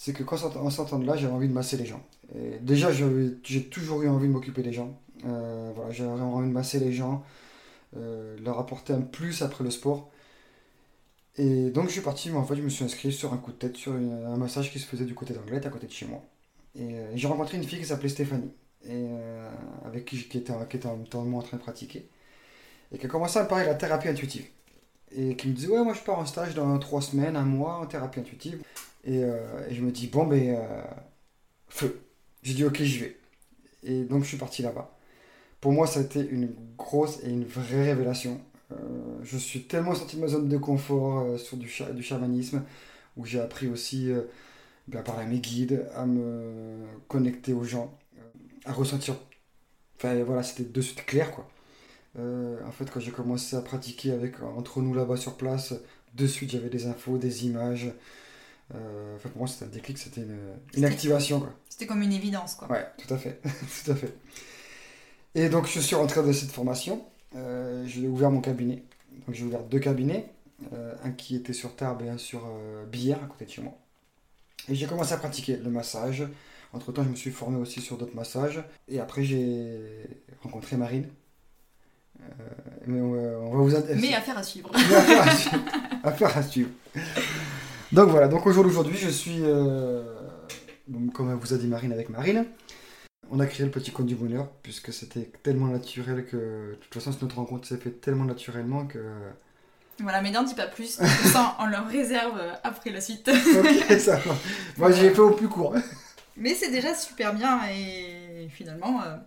C'est 0.02 0.14
que 0.14 0.24
quand 0.24 0.38
on 0.56 0.70
s'entend 0.70 0.98
de 0.98 1.06
là, 1.06 1.18
j'avais 1.18 1.34
envie 1.34 1.50
de 1.50 1.54
masser 1.54 1.76
les 1.76 1.86
gens. 1.86 2.02
Et 2.34 2.58
déjà, 2.62 2.90
j'ai 2.90 3.64
toujours 3.66 4.02
eu 4.02 4.08
envie 4.08 4.30
de 4.30 4.32
m'occuper 4.32 4.64
des 4.64 4.72
gens. 4.72 4.98
Euh, 5.26 5.74
voilà, 5.76 5.92
j'avais 5.92 6.10
envie 6.10 6.48
de 6.48 6.54
masser 6.54 6.80
les 6.80 6.94
gens, 6.94 7.22
euh, 7.98 8.38
leur 8.40 8.60
apporter 8.60 8.94
un 8.94 9.02
plus 9.02 9.42
après 9.42 9.62
le 9.66 9.72
sport. 9.72 10.10
Et 11.38 11.70
donc 11.72 11.88
je 11.88 11.92
suis 11.92 12.02
parti, 12.02 12.30
mais 12.30 12.38
en 12.38 12.46
fait 12.46 12.56
je 12.56 12.62
me 12.62 12.70
suis 12.70 12.86
inscrit 12.86 13.12
sur 13.12 13.34
un 13.34 13.38
coup 13.38 13.52
de 13.52 13.58
tête, 13.58 13.76
sur 13.76 13.92
un 13.92 14.38
massage 14.38 14.72
qui 14.72 14.80
se 14.80 14.86
faisait 14.86 15.04
du 15.04 15.16
côté 15.16 15.34
d'Anglette, 15.34 15.66
à 15.66 15.70
côté 15.70 15.86
de 15.86 15.92
chez 15.92 16.06
moi. 16.06 16.24
Et 16.76 16.94
euh, 16.94 17.12
j'ai 17.16 17.28
rencontré 17.28 17.58
une 17.58 17.66
fille 17.66 17.80
qui 17.80 17.86
s'appelait 17.86 18.08
Stéphanie, 18.08 18.54
et, 18.88 19.06
avec 19.84 20.06
qui, 20.06 20.30
qui, 20.30 20.38
était, 20.38 20.54
qui 20.70 20.78
était 20.78 20.88
en 20.88 20.96
même 20.96 21.08
temps 21.10 21.26
moi 21.26 21.42
en 21.42 21.46
train 21.46 21.58
de 21.58 21.62
pratiquer, 21.62 22.08
et 22.94 22.98
qui 22.98 23.06
a 23.06 23.10
commencé 23.10 23.38
à 23.38 23.44
me 23.44 23.50
parler 23.50 23.66
de 23.66 23.70
la 23.72 23.76
thérapie 23.76 24.08
intuitive. 24.08 24.46
Et 25.12 25.36
qui 25.36 25.50
me 25.50 25.54
disait, 25.54 25.68
ouais, 25.68 25.84
moi 25.84 25.94
je 25.94 26.02
pars 26.02 26.20
en 26.20 26.26
stage 26.26 26.56
dans 26.56 26.80
trois 26.80 27.02
semaines, 27.02 27.36
un 27.36 27.44
mois 27.44 27.80
en 27.80 27.86
thérapie 27.86 28.22
intuitive. 28.22 28.64
Et, 29.04 29.24
euh, 29.24 29.68
et 29.70 29.76
je 29.76 29.82
me 29.82 29.92
dis, 29.92 30.08
bon, 30.08 30.26
ben, 30.26 30.58
feu. 31.68 32.02
J'ai 32.44 32.54
dit, 32.54 32.66
ok, 32.66 32.82
j'y 32.82 33.00
vais. 33.00 33.18
Et 33.84 34.04
donc 34.04 34.24
je 34.24 34.30
suis 34.30 34.38
parti 34.38 34.62
là-bas. 34.62 34.98
Pour 35.62 35.72
moi, 35.74 35.88
ça 35.88 36.00
a 36.00 36.04
été 36.04 36.28
une 36.30 36.54
grosse 36.78 37.20
et 37.24 37.30
une 37.30 37.46
vraie 37.46 37.84
révélation. 37.84 38.42
Euh, 38.72 38.76
je 39.24 39.38
suis 39.38 39.64
tellement 39.64 39.96
sorti 39.96 40.16
de 40.16 40.22
ma 40.22 40.28
zone 40.28 40.48
de 40.48 40.58
confort 40.58 41.20
euh, 41.20 41.38
sur 41.38 41.58
du, 41.58 41.72
du 41.94 42.04
chamanisme, 42.04 42.64
où 43.18 43.26
j'ai 43.26 43.40
appris 43.40 43.68
aussi 43.68 44.12
euh, 44.12 44.22
à 44.94 45.02
parler 45.02 45.24
à 45.24 45.28
mes 45.28 45.40
guides, 45.40 45.88
à 45.96 46.06
me 46.06 46.86
connecter 47.08 47.54
aux 47.54 47.64
gens, 47.64 47.98
à 48.66 48.74
ressentir. 48.74 49.16
Enfin 49.98 50.24
voilà, 50.24 50.44
c'était 50.44 50.64
de 50.64 50.82
suite 50.82 51.06
clair 51.06 51.32
quoi. 51.32 51.50
en 52.18 52.72
fait, 52.72 52.90
quand 52.92 53.00
j'ai 53.00 53.12
commencé 53.12 53.56
à 53.56 53.62
pratiquer 53.62 54.12
avec 54.12 54.42
entre 54.42 54.82
nous 54.82 54.94
là-bas 54.94 55.18
sur 55.18 55.36
place, 55.38 55.74
de 56.16 56.28
suite 56.28 56.52
j'avais 56.52 56.70
des 56.70 56.88
infos, 56.88 57.18
des 57.18 57.46
images. 57.48 57.92
Enfin, 58.72 59.30
pour 59.30 59.40
moi, 59.40 59.48
c'était 59.48 59.66
un 59.66 59.70
déclic, 59.70 59.98
c'était 59.98 60.22
une, 60.22 60.38
une 60.76 60.86
activation. 60.86 61.48
C'était 61.70 61.88
comme 61.88 62.02
une 62.02 62.14
évidence. 62.14 62.56
Quoi. 62.56 62.70
Ouais, 62.70 62.86
tout 62.98 63.14
à 63.14 63.18
fait. 63.18 63.42
tout 63.84 63.92
à 63.92 63.96
fait. 63.96 64.14
Et 65.36 65.50
donc, 65.50 65.68
je 65.68 65.80
suis 65.80 65.96
rentré 65.96 66.22
dans 66.24 66.34
cette 66.34 66.52
formation. 66.52 67.06
Euh, 67.36 67.86
j'ai 67.86 68.08
ouvert 68.08 68.32
mon 68.32 68.42
cabinet. 68.42 68.84
Donc 69.26 69.36
j'ai 69.36 69.44
ouvert 69.44 69.64
deux 69.64 69.80
cabinets, 69.80 70.32
euh, 70.74 70.96
un 71.04 71.12
qui 71.12 71.36
était 71.36 71.54
sur 71.54 71.76
Tarbes 71.76 72.02
et 72.02 72.10
un 72.10 72.18
sur 72.18 72.46
euh, 72.46 72.86
Billère, 72.86 73.24
à 73.24 73.28
côté 73.28 73.46
de 73.46 73.50
chez 73.50 73.62
moi. 73.62 73.78
Et 74.68 74.76
j'ai 74.76 74.88
commencé 74.88 75.14
à 75.14 75.18
pratiquer 75.18 75.58
le 75.58 75.70
massage. 75.70 76.24
Entre 76.74 76.92
temps, 76.92 77.04
je 77.04 77.10
me 77.10 77.16
suis 77.16 77.32
formé 77.32 77.58
aussi 77.58 77.82
sur 77.82 77.98
d'autres 77.98 78.16
massages. 78.16 78.64
Et 78.88 79.00
après, 79.00 79.24
j'ai 79.24 79.80
rencontré 80.44 80.78
Marine. 80.78 81.08
mais 82.86 83.02
on, 83.02 83.64
va 83.64 83.80
vous 83.80 83.96
Mais 83.96 84.14
affaire 84.14 84.38
à 84.38 84.44
suivre. 84.44 84.72
affaire 86.04 86.38
à 86.38 86.44
suivre. 86.44 86.70
Donc 87.92 88.10
voilà, 88.10 88.28
donc 88.28 88.46
au 88.46 88.52
jour 88.52 88.64
d'aujourd'hui, 88.64 88.98
je 88.98 89.10
suis, 89.10 89.42
comme 91.14 91.34
vous 91.34 91.54
a 91.54 91.58
dit 91.58 91.68
Marine, 91.68 91.92
avec 91.92 92.10
Marine 92.10 92.46
on 93.32 93.40
a 93.40 93.46
créé 93.46 93.66
le 93.66 93.72
petit 93.72 93.92
conte 93.92 94.08
du 94.08 94.16
bonheur, 94.16 94.50
puisque 94.64 94.92
c'était 94.94 95.30
tellement 95.44 95.68
naturel 95.68 96.26
que. 96.26 96.38
De 96.38 96.78
toute 96.82 96.94
façon, 96.94 97.16
notre 97.22 97.36
rencontre 97.36 97.68
s'est 97.68 97.78
faite 97.78 98.02
tellement 98.02 98.26
naturellement 98.26 98.86
que. 98.86 99.00
Voilà, 100.00 100.22
mais 100.22 100.32
n'en 100.32 100.44
dis 100.44 100.56
pas 100.56 100.68
plus, 100.68 101.00
ça, 101.34 101.58
on 101.60 101.66
leur 101.66 101.88
réserve 101.88 102.40
après 102.64 102.90
la 102.90 103.02
suite. 103.02 103.30
ok, 103.30 104.00
ça 104.00 104.16
va. 104.16 104.36
Moi, 104.78 104.92
j'ai 104.92 105.10
fait 105.12 105.20
au 105.20 105.32
plus 105.32 105.50
court. 105.50 105.76
mais 106.38 106.54
c'est 106.56 106.72
déjà 106.72 106.96
super 106.96 107.34
bien, 107.34 107.60
et 107.70 108.48
finalement, 108.50 109.02
euh, 109.02 109.18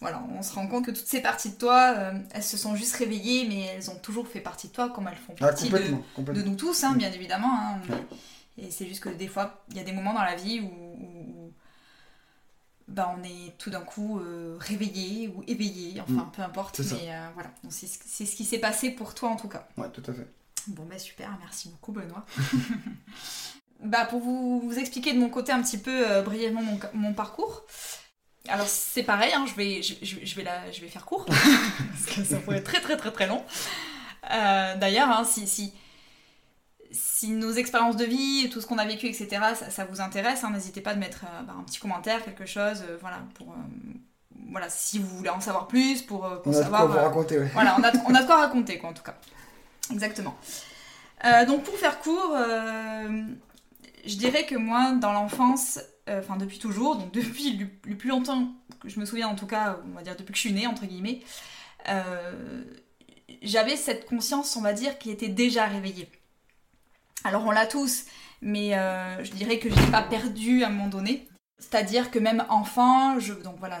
voilà, 0.00 0.22
on 0.30 0.42
se 0.42 0.54
rend 0.54 0.68
compte 0.68 0.86
que 0.86 0.90
toutes 0.92 1.06
ces 1.06 1.20
parties 1.20 1.50
de 1.50 1.56
toi, 1.56 1.94
euh, 1.96 2.12
elles 2.32 2.44
se 2.44 2.56
sont 2.56 2.76
juste 2.76 2.94
réveillées, 2.96 3.48
mais 3.48 3.62
elles 3.62 3.90
ont 3.90 3.98
toujours 3.98 4.28
fait 4.28 4.40
partie 4.40 4.68
de 4.68 4.72
toi, 4.72 4.90
comme 4.90 5.08
elles 5.08 5.16
font 5.16 5.34
ah, 5.40 5.48
partie 5.48 5.68
de, 5.68 6.42
nous 6.42 6.54
tous, 6.54 6.84
hein, 6.84 6.94
bien 6.96 7.10
évidemment. 7.10 7.52
Hein. 7.52 7.80
Et 8.58 8.70
c'est 8.70 8.86
juste 8.86 9.02
que 9.02 9.08
des 9.08 9.26
fois, 9.26 9.64
il 9.70 9.76
y 9.76 9.80
a 9.80 9.84
des 9.84 9.92
moments 9.92 10.14
dans 10.14 10.22
la 10.22 10.36
vie 10.36 10.60
où 10.60 11.52
bah, 12.88 13.14
on 13.18 13.22
est 13.22 13.56
tout 13.58 13.70
d'un 13.70 13.82
coup 13.82 14.18
euh, 14.18 14.56
réveillé 14.58 15.28
ou 15.28 15.44
éveillé, 15.46 16.00
enfin 16.00 16.24
mm. 16.24 16.32
peu 16.34 16.42
importe. 16.42 16.80
Mais 16.80 17.12
euh, 17.14 17.28
voilà, 17.34 17.50
c'est 17.68 17.86
ce 17.86 18.36
qui 18.36 18.44
s'est 18.44 18.58
passé 18.58 18.90
pour 18.90 19.14
toi 19.14 19.28
en 19.28 19.36
tout 19.36 19.48
cas. 19.48 19.68
Ouais, 19.76 19.90
tout 19.90 20.02
à 20.08 20.12
fait. 20.12 20.26
Bon, 20.68 20.84
bah 20.84 20.98
super, 20.98 21.36
merci 21.40 21.68
beaucoup 21.68 21.92
Benoît. 21.92 22.24
bah, 23.84 24.04
pour 24.06 24.20
vous, 24.20 24.72
expliquer 24.78 25.12
de 25.12 25.18
mon 25.18 25.28
côté 25.28 25.52
un 25.52 25.62
petit 25.62 25.78
peu 25.78 26.22
brièvement 26.22 26.62
mon, 26.94 27.14
parcours. 27.14 27.64
Alors 28.46 28.66
c'est 28.66 29.02
pareil, 29.02 29.32
hein, 29.34 29.44
je, 29.46 29.54
vais, 29.54 29.82
je, 29.82 30.34
vais 30.36 30.42
la, 30.42 30.70
je 30.70 30.80
vais 30.80 30.88
faire 30.88 31.04
court, 31.04 31.26
parce 31.26 32.16
que 32.16 32.24
ça 32.24 32.38
pourrait 32.38 32.58
être 32.58 32.64
très 32.64 32.80
très 32.80 32.96
très 32.96 33.10
très 33.10 33.26
long. 33.26 33.44
D'ailleurs, 34.30 35.10
hein, 35.10 35.24
si, 35.24 35.46
si, 35.46 35.72
si 36.90 37.30
nos 37.30 37.52
expériences 37.52 37.96
de 37.96 38.04
vie, 38.04 38.48
tout 38.50 38.60
ce 38.60 38.66
qu'on 38.66 38.78
a 38.78 38.84
vécu, 38.84 39.06
etc., 39.06 39.28
ça, 39.70 39.84
vous 39.84 40.00
intéresse, 40.00 40.44
hein, 40.44 40.50
n'hésitez 40.50 40.80
pas 40.80 40.94
de 40.94 40.98
mettre 40.98 41.24
euh, 41.24 41.42
bah, 41.42 41.54
un 41.58 41.62
petit 41.62 41.78
commentaire, 41.78 42.24
quelque 42.24 42.46
chose, 42.46 42.82
euh, 42.88 42.96
voilà, 43.00 43.18
pour, 43.34 43.48
euh, 43.48 43.98
voilà, 44.50 44.68
si 44.68 44.98
vous 44.98 45.16
voulez 45.16 45.30
en 45.30 45.40
savoir 45.40 45.66
plus, 45.68 46.02
pour, 46.02 46.26
on 46.44 46.52
savoir. 46.52 46.82
A 46.82 46.86
de 46.86 46.92
quoi 46.92 47.02
raconter, 47.02 47.38
Voilà, 47.52 47.76
on 47.78 47.82
a, 47.82 47.92
on 48.06 48.14
a 48.14 48.22
de 48.22 48.26
quoi 48.26 48.36
raconter, 48.40 48.78
quoi, 48.78 48.90
en 48.90 48.94
tout 48.94 49.02
cas. 49.02 49.16
Exactement. 49.92 50.36
donc 51.46 51.64
pour 51.64 51.74
faire 51.76 51.98
court, 52.00 52.36
je 54.06 54.16
dirais 54.16 54.46
que 54.46 54.54
moi, 54.54 54.92
dans 54.92 55.12
l'enfance, 55.12 55.80
enfin 56.08 56.36
depuis 56.36 56.58
toujours, 56.58 56.96
donc 56.96 57.12
depuis 57.12 57.56
le, 57.56 57.96
plus 57.96 58.08
longtemps 58.08 58.48
que 58.80 58.88
je 58.88 58.98
me 59.00 59.04
souviens, 59.04 59.28
en 59.28 59.34
tout 59.34 59.46
cas, 59.46 59.78
on 59.90 59.94
va 59.94 60.02
dire 60.02 60.16
depuis 60.16 60.32
que 60.32 60.38
je 60.38 60.42
suis 60.42 60.52
née, 60.52 60.66
entre 60.66 60.86
guillemets, 60.86 61.20
j'avais 63.42 63.76
cette 63.76 64.06
conscience, 64.06 64.56
on 64.56 64.62
va 64.62 64.72
dire, 64.72 64.98
qui 64.98 65.10
était 65.10 65.28
déjà 65.28 65.66
réveillée. 65.66 66.08
Alors 67.24 67.44
on 67.46 67.50
l'a 67.50 67.66
tous, 67.66 68.04
mais 68.40 68.70
je 68.70 69.30
dirais 69.32 69.58
que 69.58 69.70
je 69.70 69.74
n'ai 69.74 69.90
pas 69.90 70.02
perdu 70.02 70.62
à 70.64 70.68
un 70.68 70.70
moment 70.70 70.88
donné. 70.88 71.28
C'est-à-dire 71.60 72.12
que 72.12 72.20
même 72.20 72.44
enfant, 72.50 73.16
donc 73.42 73.56
voilà, 73.58 73.80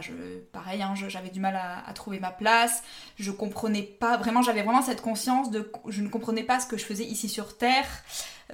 pareil, 0.52 0.82
hein, 0.82 0.94
j'avais 0.96 1.30
du 1.30 1.38
mal 1.38 1.56
à, 1.56 1.92
trouver 1.92 2.18
ma 2.18 2.32
place. 2.32 2.82
Je 3.16 3.30
comprenais 3.30 3.82
pas, 3.82 4.16
vraiment, 4.16 4.42
j'avais 4.42 4.62
vraiment 4.62 4.82
cette 4.82 5.00
conscience 5.00 5.52
de, 5.52 5.70
je 5.86 6.02
ne 6.02 6.08
comprenais 6.08 6.42
pas 6.42 6.58
ce 6.58 6.66
que 6.66 6.76
je 6.76 6.84
faisais 6.84 7.04
ici 7.04 7.28
sur 7.28 7.56
Terre. 7.56 7.86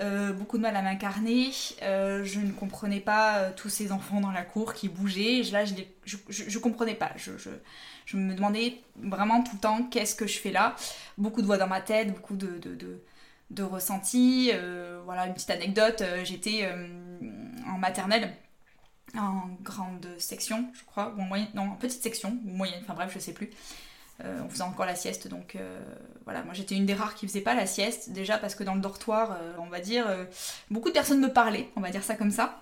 Euh, 0.01 0.33
beaucoup 0.33 0.57
de 0.57 0.63
mal 0.63 0.75
à 0.75 0.83
m'incarner. 0.83 1.51
Euh, 1.83 2.25
je 2.25 2.41
ne 2.41 2.51
comprenais 2.51 3.01
pas 3.01 3.39
euh, 3.39 3.53
tous 3.55 3.69
ces 3.69 3.93
enfants 3.93 4.21
dans 4.21 4.33
la 4.33 4.43
cour 4.43 4.75
qui 4.75 4.89
bougeaient. 4.89 5.43
Là, 5.53 5.65
je, 5.65 5.75
je, 6.05 6.17
je, 6.29 6.59
comprenais 6.59 6.95
pas. 6.95 7.13
Je, 7.17 7.33
je, 7.39 8.17
me 8.17 8.35
demandais 8.35 8.83
vraiment 8.97 9.43
tout 9.43 9.53
le 9.55 9.61
temps 9.61 9.85
qu'est-ce 9.85 10.17
que 10.17 10.27
je 10.27 10.39
fais 10.39 10.51
là? 10.51 10.75
Beaucoup 11.17 11.43
de 11.43 11.47
voix 11.47 11.59
dans 11.59 11.69
ma 11.69 11.81
tête, 11.81 12.13
beaucoup 12.13 12.35
de, 12.35 12.59
de, 12.59 12.75
de, 12.75 13.05
de 13.51 13.63
ressentis. 13.63 14.51
voilà, 15.05 15.27
une 15.27 15.35
petite 15.35 15.51
anecdote. 15.51 16.03
J'étais 16.25 16.69
en 17.67 17.79
maternelle 17.79 18.35
en 19.17 19.49
grande 19.63 20.09
section, 20.19 20.69
je 20.75 20.83
crois, 20.85 21.15
ou 21.17 21.21
en 21.21 21.25
moyenne, 21.27 21.49
non, 21.55 21.63
en 21.63 21.77
petite 21.77 22.03
section, 22.03 22.37
ou 22.45 22.51
moyenne, 22.51 22.81
enfin 22.83 22.95
bref, 22.95 23.13
je 23.15 23.21
sais 23.21 23.33
plus. 23.33 23.51
Euh, 24.23 24.41
on 24.45 24.49
faisait 24.49 24.63
encore 24.63 24.87
la 24.87 24.95
sieste, 24.95 25.27
donc 25.27 25.57
euh, 25.57 25.81
voilà, 26.25 26.45
moi 26.45 26.55
j'étais 26.55 26.77
une 26.77 26.87
des 26.87 26.95
rares 26.95 27.17
qui 27.17 27.27
faisait 27.27 27.41
pas 27.41 27.55
la 27.55 27.67
sieste, 27.67 28.11
déjà 28.11 28.39
parce 28.39 28.55
que 28.55 28.63
dans 28.63 28.77
le 28.77 28.81
dortoir, 28.81 29.33
euh, 29.33 29.55
on 29.59 29.67
va 29.67 29.81
dire, 29.81 30.07
beaucoup 30.71 30.89
de 30.89 30.95
personnes 30.95 31.21
me 31.21 31.33
parlaient, 31.33 31.69
on 31.75 31.81
va 31.81 31.91
dire 31.91 32.05
ça 32.05 32.15
comme 32.15 32.31
ça. 32.31 32.61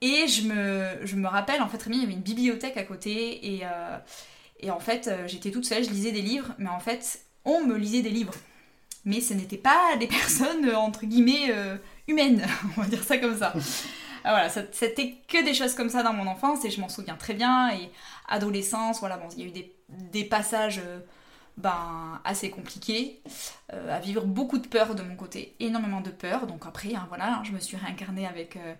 Et 0.00 0.26
je 0.26 0.48
me, 0.48 1.06
je 1.06 1.14
me 1.14 1.28
rappelle, 1.28 1.62
en 1.62 1.68
fait, 1.68 1.88
bien, 1.88 1.98
il 1.98 2.00
y 2.00 2.04
avait 2.04 2.14
une 2.14 2.22
bibliothèque 2.22 2.76
à 2.76 2.82
côté, 2.82 3.54
et, 3.54 3.62
et 4.60 4.70
en 4.70 4.80
fait, 4.80 5.10
j'étais 5.26 5.50
toute 5.50 5.66
seule, 5.66 5.84
je 5.84 5.90
lisais 5.90 6.12
des 6.12 6.22
livres, 6.22 6.54
mais 6.58 6.70
en 6.70 6.80
fait, 6.80 7.20
on 7.44 7.64
me 7.64 7.76
lisait 7.76 8.02
des 8.02 8.10
livres. 8.10 8.34
Mais 9.04 9.20
ce 9.20 9.34
n'étaient 9.34 9.58
pas 9.58 9.96
des 9.98 10.06
personnes, 10.06 10.74
entre 10.74 11.04
guillemets, 11.04 11.54
humaines, 12.08 12.46
on 12.76 12.80
va 12.80 12.86
dire 12.88 13.04
ça 13.04 13.18
comme 13.18 13.38
ça. 13.38 13.52
Ah, 14.24 14.32
voilà, 14.32 14.48
c'était 14.72 15.16
que 15.28 15.44
des 15.44 15.54
choses 15.54 15.74
comme 15.74 15.88
ça 15.88 16.02
dans 16.02 16.12
mon 16.12 16.26
enfance 16.26 16.64
et 16.64 16.70
je 16.70 16.80
m'en 16.80 16.88
souviens 16.88 17.16
très 17.16 17.34
bien. 17.34 17.70
Et 17.70 17.90
adolescence, 18.28 19.00
voilà, 19.00 19.16
bon, 19.16 19.28
il 19.36 19.40
y 19.40 19.44
a 19.44 19.46
eu 19.46 19.50
des, 19.50 19.74
passages 20.24 20.80
euh, 20.84 21.00
ben, 21.56 22.20
assez 22.24 22.50
compliqués, 22.50 23.20
euh, 23.72 23.96
à 23.96 24.00
vivre 24.00 24.24
beaucoup 24.24 24.58
de 24.58 24.66
peur 24.66 24.94
de 24.94 25.02
mon 25.02 25.16
côté, 25.16 25.54
énormément 25.60 26.00
de 26.00 26.10
peur. 26.10 26.46
Donc 26.46 26.66
après, 26.66 26.94
hein, 26.94 27.06
voilà, 27.08 27.34
hein, 27.34 27.42
je 27.44 27.52
me 27.52 27.58
suis 27.58 27.76
réincarnée 27.76 28.26
avec, 28.26 28.56
euh, 28.56 28.74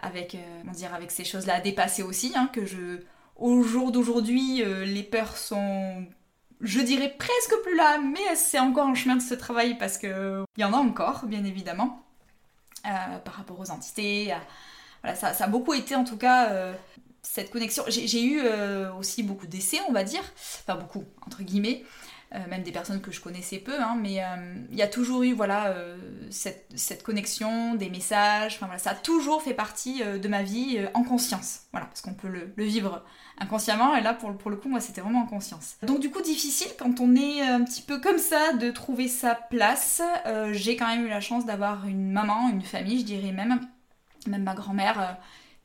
avec, 0.00 0.36
dire, 0.72 0.94
avec 0.94 1.10
ces 1.10 1.24
choses-là 1.24 1.54
à 1.56 1.60
dépasser 1.60 2.02
aussi, 2.02 2.32
hein, 2.36 2.48
que 2.52 2.66
je, 2.66 3.00
au 3.36 3.62
jour 3.62 3.92
d'aujourd'hui, 3.92 4.62
les 4.64 5.02
peurs 5.02 5.36
sont 5.36 6.06
je 6.60 6.80
dirais 6.80 7.12
presque 7.18 7.54
plus 7.64 7.74
là, 7.74 7.98
mais 7.98 8.36
c'est 8.36 8.60
encore 8.60 8.86
en 8.86 8.94
chemin 8.94 9.16
de 9.16 9.22
ce 9.22 9.34
travail 9.34 9.76
parce 9.78 9.98
que 9.98 10.44
il 10.56 10.60
y 10.60 10.64
en 10.64 10.72
a 10.72 10.76
encore, 10.76 11.24
bien 11.26 11.44
évidemment, 11.44 12.04
par 12.84 13.34
rapport 13.34 13.58
aux 13.58 13.72
entités, 13.72 14.32
ça, 15.16 15.32
a 15.36 15.46
beaucoup 15.48 15.74
été 15.74 15.96
en 15.96 16.04
tout 16.04 16.16
cas 16.16 16.72
cette 17.22 17.50
connexion. 17.50 17.84
J'ai 17.88 18.24
eu 18.24 18.40
euh, 18.44 18.92
aussi 18.94 19.22
beaucoup 19.22 19.46
d'essais, 19.46 19.78
on 19.88 19.92
va 19.92 20.04
dire, 20.04 20.22
enfin 20.66 20.76
beaucoup, 20.76 21.04
entre 21.26 21.42
guillemets, 21.42 21.84
euh, 22.34 22.38
même 22.48 22.62
des 22.62 22.72
personnes 22.72 23.00
que 23.00 23.12
je 23.12 23.20
connaissais 23.20 23.58
peu, 23.58 23.80
hein, 23.80 23.96
mais 24.00 24.20
il 24.70 24.76
y 24.76 24.82
a 24.82 24.88
toujours 24.88 25.22
eu 25.22 25.32
voilà, 25.32 25.74
cette, 26.30 27.02
connexion, 27.02 27.74
des 27.74 27.90
messages, 27.90 28.58
voilà, 28.58 28.78
ça 28.78 28.90
a 28.90 28.94
toujours 28.94 29.42
fait 29.42 29.54
partie 29.54 30.02
de 30.02 30.28
ma 30.28 30.42
vie 30.42 30.78
en 30.94 31.04
conscience, 31.04 31.62
voilà, 31.72 31.86
parce 31.86 32.00
qu'on 32.00 32.14
peut 32.14 32.28
le, 32.28 32.64
vivre 32.64 33.04
inconsciemment, 33.38 33.94
et 33.96 34.00
là 34.00 34.14
pour, 34.14 34.36
pour 34.36 34.50
le 34.50 34.56
coup, 34.56 34.68
moi 34.68 34.80
c'était 34.80 35.00
vraiment 35.00 35.22
en 35.22 35.26
conscience. 35.26 35.76
Donc 35.82 36.00
du 36.00 36.10
coup, 36.10 36.22
difficile 36.22 36.72
quand 36.78 37.00
on 37.00 37.14
est 37.14 37.42
un 37.42 37.62
petit 37.64 37.82
peu 37.82 38.00
comme 38.00 38.18
ça 38.18 38.54
de 38.54 38.70
trouver 38.70 39.08
sa 39.08 39.34
place. 39.34 40.02
J'ai 40.52 40.76
quand 40.76 40.88
même 40.88 41.06
eu 41.06 41.08
la 41.08 41.20
chance 41.20 41.44
d'avoir 41.44 41.86
une 41.86 42.10
maman, 42.10 42.48
une 42.48 42.62
famille, 42.62 43.00
je 43.00 43.04
dirais 43.04 43.32
même. 43.32 43.60
Même 44.26 44.44
ma 44.44 44.54
grand-mère, 44.54 45.00
euh, 45.00 45.12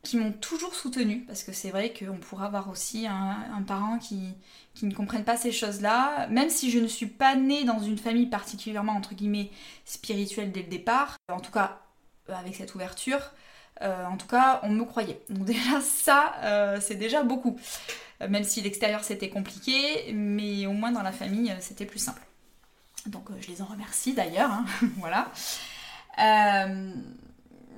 qui 0.08 0.16
m'ont 0.16 0.32
toujours 0.32 0.74
soutenue, 0.74 1.26
parce 1.28 1.44
que 1.44 1.52
c'est 1.52 1.70
vrai 1.70 1.92
qu'on 1.92 2.16
pourra 2.16 2.46
avoir 2.46 2.70
aussi 2.70 3.06
un, 3.08 3.62
parent 3.68 3.98
qui, 3.98 4.34
qui, 4.74 4.86
ne 4.86 4.94
comprenne 4.94 5.26
pas 5.26 5.36
ces 5.36 5.52
choses-là, 5.52 6.28
même 6.28 6.50
si 6.50 6.72
je 6.72 6.80
ne 6.80 6.88
suis 6.88 7.08
pas 7.08 7.36
née 7.36 7.66
dans 7.66 7.80
une 7.80 7.98
famille 7.98 8.28
particulièrement, 8.28 8.94
entre 8.94 9.16
guillemets, 9.16 9.52
spirituelle 9.84 10.54
dès 10.54 10.62
le 10.62 10.70
départ, 10.70 11.18
en 11.30 11.42
tout 11.42 11.52
cas 11.52 11.82
euh, 12.30 12.36
avec 12.36 12.56
cette 12.56 12.74
ouverture, 12.74 13.20
euh, 13.82 14.06
en 14.06 14.16
tout 14.16 14.28
cas 14.28 14.62
on 14.64 14.70
me 14.70 14.86
croyait. 14.86 15.22
Donc 15.30 15.44
déjà 15.46 15.82
ça, 15.82 16.78
c'est 16.80 16.96
déjà 16.96 17.24
beaucoup. 17.24 17.60
même 18.22 18.46
si 18.46 18.62
l'extérieur 18.62 19.04
c'était 19.04 19.30
compliqué, 19.30 20.14
mais 20.14 20.68
au 20.68 20.74
moins 20.74 20.94
dans 20.94 21.04
la 21.04 21.12
famille 21.12 21.54
c'était 21.60 21.86
plus 21.86 22.00
simple. 22.00 22.22
Donc 23.08 23.26
je 23.42 23.48
les 23.50 23.62
en 23.62 23.66
remercie 23.66 24.14
d'ailleurs, 24.14 24.52
hein, 24.52 24.66
voilà 25.00 25.30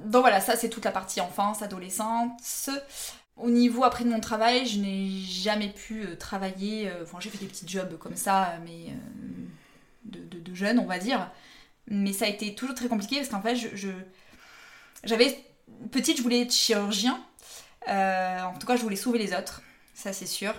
donc 0.05 0.21
voilà, 0.21 0.41
ça 0.41 0.55
c'est 0.55 0.69
toute 0.69 0.85
la 0.85 0.91
partie 0.91 1.21
enfance, 1.21 1.61
adolescence. 1.61 2.69
Au 3.39 3.49
niveau 3.49 3.85
après 3.85 4.03
de 4.03 4.09
mon 4.09 4.19
travail, 4.19 4.65
je 4.65 4.79
n'ai 4.79 5.09
jamais 5.21 5.69
pu 5.69 6.03
euh, 6.03 6.15
travailler. 6.17 6.89
Euh, 6.89 7.03
enfin, 7.03 7.19
j'ai 7.21 7.29
fait 7.29 7.37
des 7.37 7.45
petits 7.45 7.67
jobs 7.67 7.97
comme 7.97 8.17
ça, 8.17 8.55
mais 8.65 8.87
euh, 8.89 10.19
de, 10.43 10.53
jeunes, 10.53 10.79
on 10.79 10.85
va 10.85 10.99
dire. 10.99 11.31
Mais 11.87 12.11
ça 12.11 12.25
a 12.25 12.27
été 12.27 12.53
toujours 12.53 12.75
très 12.75 12.89
compliqué 12.89 13.15
parce 13.15 13.29
qu'en 13.29 13.41
fait, 13.41 13.55
je, 13.55 13.89
j'avais 15.05 15.39
petite, 15.91 16.17
je 16.17 16.21
voulais 16.21 16.41
être 16.41 16.51
chirurgien. 16.51 17.23
en 17.87 18.53
tout 18.59 18.67
cas, 18.67 18.75
je 18.75 18.81
voulais 18.81 18.97
sauver 18.97 19.19
les 19.19 19.33
autres, 19.33 19.61
ça 19.93 20.11
c'est 20.11 20.25
sûr. 20.25 20.53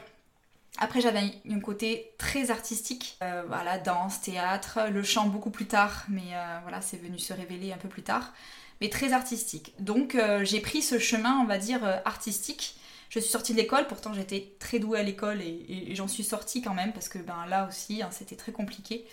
Après, 0.78 1.00
j'avais 1.00 1.20
un 1.50 1.60
côté 1.60 2.12
très 2.16 2.50
artistique, 2.50 3.18
voilà, 3.48 3.78
danse, 3.78 4.22
théâtre, 4.22 4.78
le 4.90 5.02
chant 5.02 5.26
beaucoup 5.26 5.50
plus 5.50 5.66
tard, 5.66 6.04
mais 6.08 6.32
voilà, 6.62 6.80
c'est 6.80 6.96
venu 6.96 7.18
se 7.18 7.32
révéler 7.32 7.72
un 7.72 7.76
peu 7.76 7.88
plus 7.88 8.02
tard 8.02 8.32
mais 8.80 8.88
très 8.88 9.12
artistique. 9.12 9.74
Donc 9.78 10.14
euh, 10.14 10.44
j'ai 10.44 10.60
pris 10.60 10.82
ce 10.82 10.98
chemin, 10.98 11.38
on 11.40 11.44
va 11.44 11.58
dire, 11.58 11.84
euh, 11.84 11.98
artistique. 12.04 12.76
Je 13.08 13.18
suis 13.18 13.30
sortie 13.30 13.52
de 13.52 13.58
l'école, 13.58 13.86
pourtant 13.88 14.12
j'étais 14.12 14.52
très 14.58 14.78
douée 14.78 15.00
à 15.00 15.02
l'école 15.02 15.40
et, 15.42 15.94
j'en 15.94 16.06
suis 16.06 16.22
sortie 16.22 16.62
quand 16.62 16.74
même 16.74 16.92
parce 16.92 17.08
que 17.08 17.18
ben, 17.18 17.44
là 17.48 17.66
aussi 17.66 18.02
hein, 18.02 18.08
c'était 18.12 18.36
très 18.36 18.52
compliqué 18.52 19.04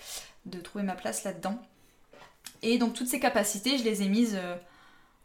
de 0.45 0.59
trouver 0.59 0.83
ma 0.83 0.93
place 0.93 1.23
là-dedans. 1.23 1.59
Et 2.61 2.77
donc 2.77 2.93
toutes 2.93 3.07
ces 3.07 3.19
capacités, 3.19 3.77
je 3.77 3.83
les 3.83 4.03
ai 4.03 4.07
mises, 4.07 4.37
euh, 4.39 4.55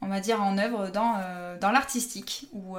on 0.01 0.09
va 0.09 0.21
dire, 0.21 0.43
en 0.43 0.59
œuvre 0.59 0.89
dans, 0.89 1.21
dans 1.61 1.71
l'artistique. 1.71 2.49
Où 2.53 2.77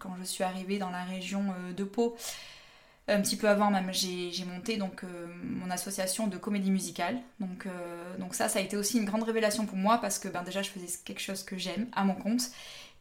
quand 0.00 0.16
je 0.18 0.24
suis 0.24 0.42
arrivée 0.42 0.78
dans 0.78 0.90
la 0.90 1.04
région 1.04 1.54
de 1.76 1.84
Pau, 1.84 2.16
un 3.08 3.20
petit 3.20 3.36
peu 3.36 3.48
avant 3.48 3.70
même, 3.70 3.90
j'ai 3.92 4.44
monté 4.44 4.76
donc 4.76 5.02
euh, 5.02 5.26
mon 5.42 5.70
association 5.70 6.26
de 6.26 6.36
comédie 6.36 6.70
musicale. 6.70 7.18
Donc, 7.40 7.66
euh, 7.66 8.16
donc 8.18 8.34
ça, 8.34 8.48
ça 8.48 8.58
a 8.58 8.62
été 8.62 8.76
aussi 8.76 8.98
une 8.98 9.04
grande 9.04 9.22
révélation 9.22 9.66
pour 9.66 9.78
moi 9.78 9.98
parce 9.98 10.18
que 10.18 10.28
ben, 10.28 10.42
déjà 10.42 10.62
je 10.62 10.70
faisais 10.70 10.88
quelque 11.04 11.20
chose 11.20 11.42
que 11.42 11.56
j'aime 11.56 11.86
à 11.92 12.04
mon 12.04 12.14
compte. 12.14 12.50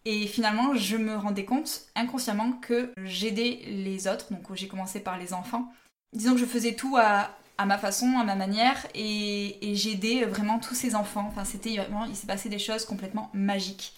Et 0.06 0.26
finalement, 0.28 0.74
je 0.76 0.96
me 0.96 1.16
rendais 1.18 1.44
compte 1.44 1.82
inconsciemment 1.96 2.54
que 2.54 2.94
j'aidais 3.04 3.60
les 3.68 4.08
autres. 4.08 4.32
Donc 4.32 4.54
j'ai 4.54 4.68
commencé 4.68 5.02
par 5.02 5.18
les 5.18 5.34
enfants. 5.34 5.72
Disons 6.14 6.34
que 6.34 6.40
je 6.40 6.46
faisais 6.46 6.74
tout 6.76 6.96
à, 6.98 7.32
ma 7.66 7.78
façon, 7.78 8.18
à 8.18 8.24
ma 8.24 8.36
manière, 8.36 8.88
et, 8.96 9.58
j'aidais 9.74 10.24
vraiment 10.24 10.60
tous 10.60 10.76
ces 10.76 10.96
enfants. 10.96 11.26
Enfin, 11.28 11.44
c'était 11.44 11.76
vraiment, 11.76 12.06
il 12.06 12.16
s'est 12.16 12.28
passé 12.28 12.48
des 12.48 12.60
choses 12.60 12.86
complètement 12.86 13.30
magiques. 13.34 13.94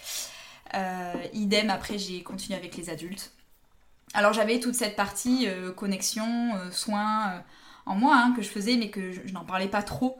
Euh, 0.74 1.14
idem, 1.34 1.70
après 1.70 1.98
j'ai 1.98 2.24
continué 2.24 2.58
avec 2.58 2.76
les 2.78 2.90
adultes. 2.90 3.32
Alors 4.14 4.34
j'avais 4.34 4.60
toute 4.60 4.76
cette 4.76 4.96
partie 4.96 5.48
euh, 5.48 5.72
connexion, 5.72 6.56
euh, 6.56 6.72
soins 6.72 7.30
euh, 7.30 7.40
en 7.86 7.96
moi 7.96 8.16
hein, 8.16 8.34
que 8.36 8.42
je 8.42 8.50
faisais 8.50 8.76
mais 8.78 8.90
que 8.90 9.12
je, 9.12 9.34
n'en 9.34 9.46
parlais 9.46 9.68
pas 9.68 9.84
trop. 9.84 10.18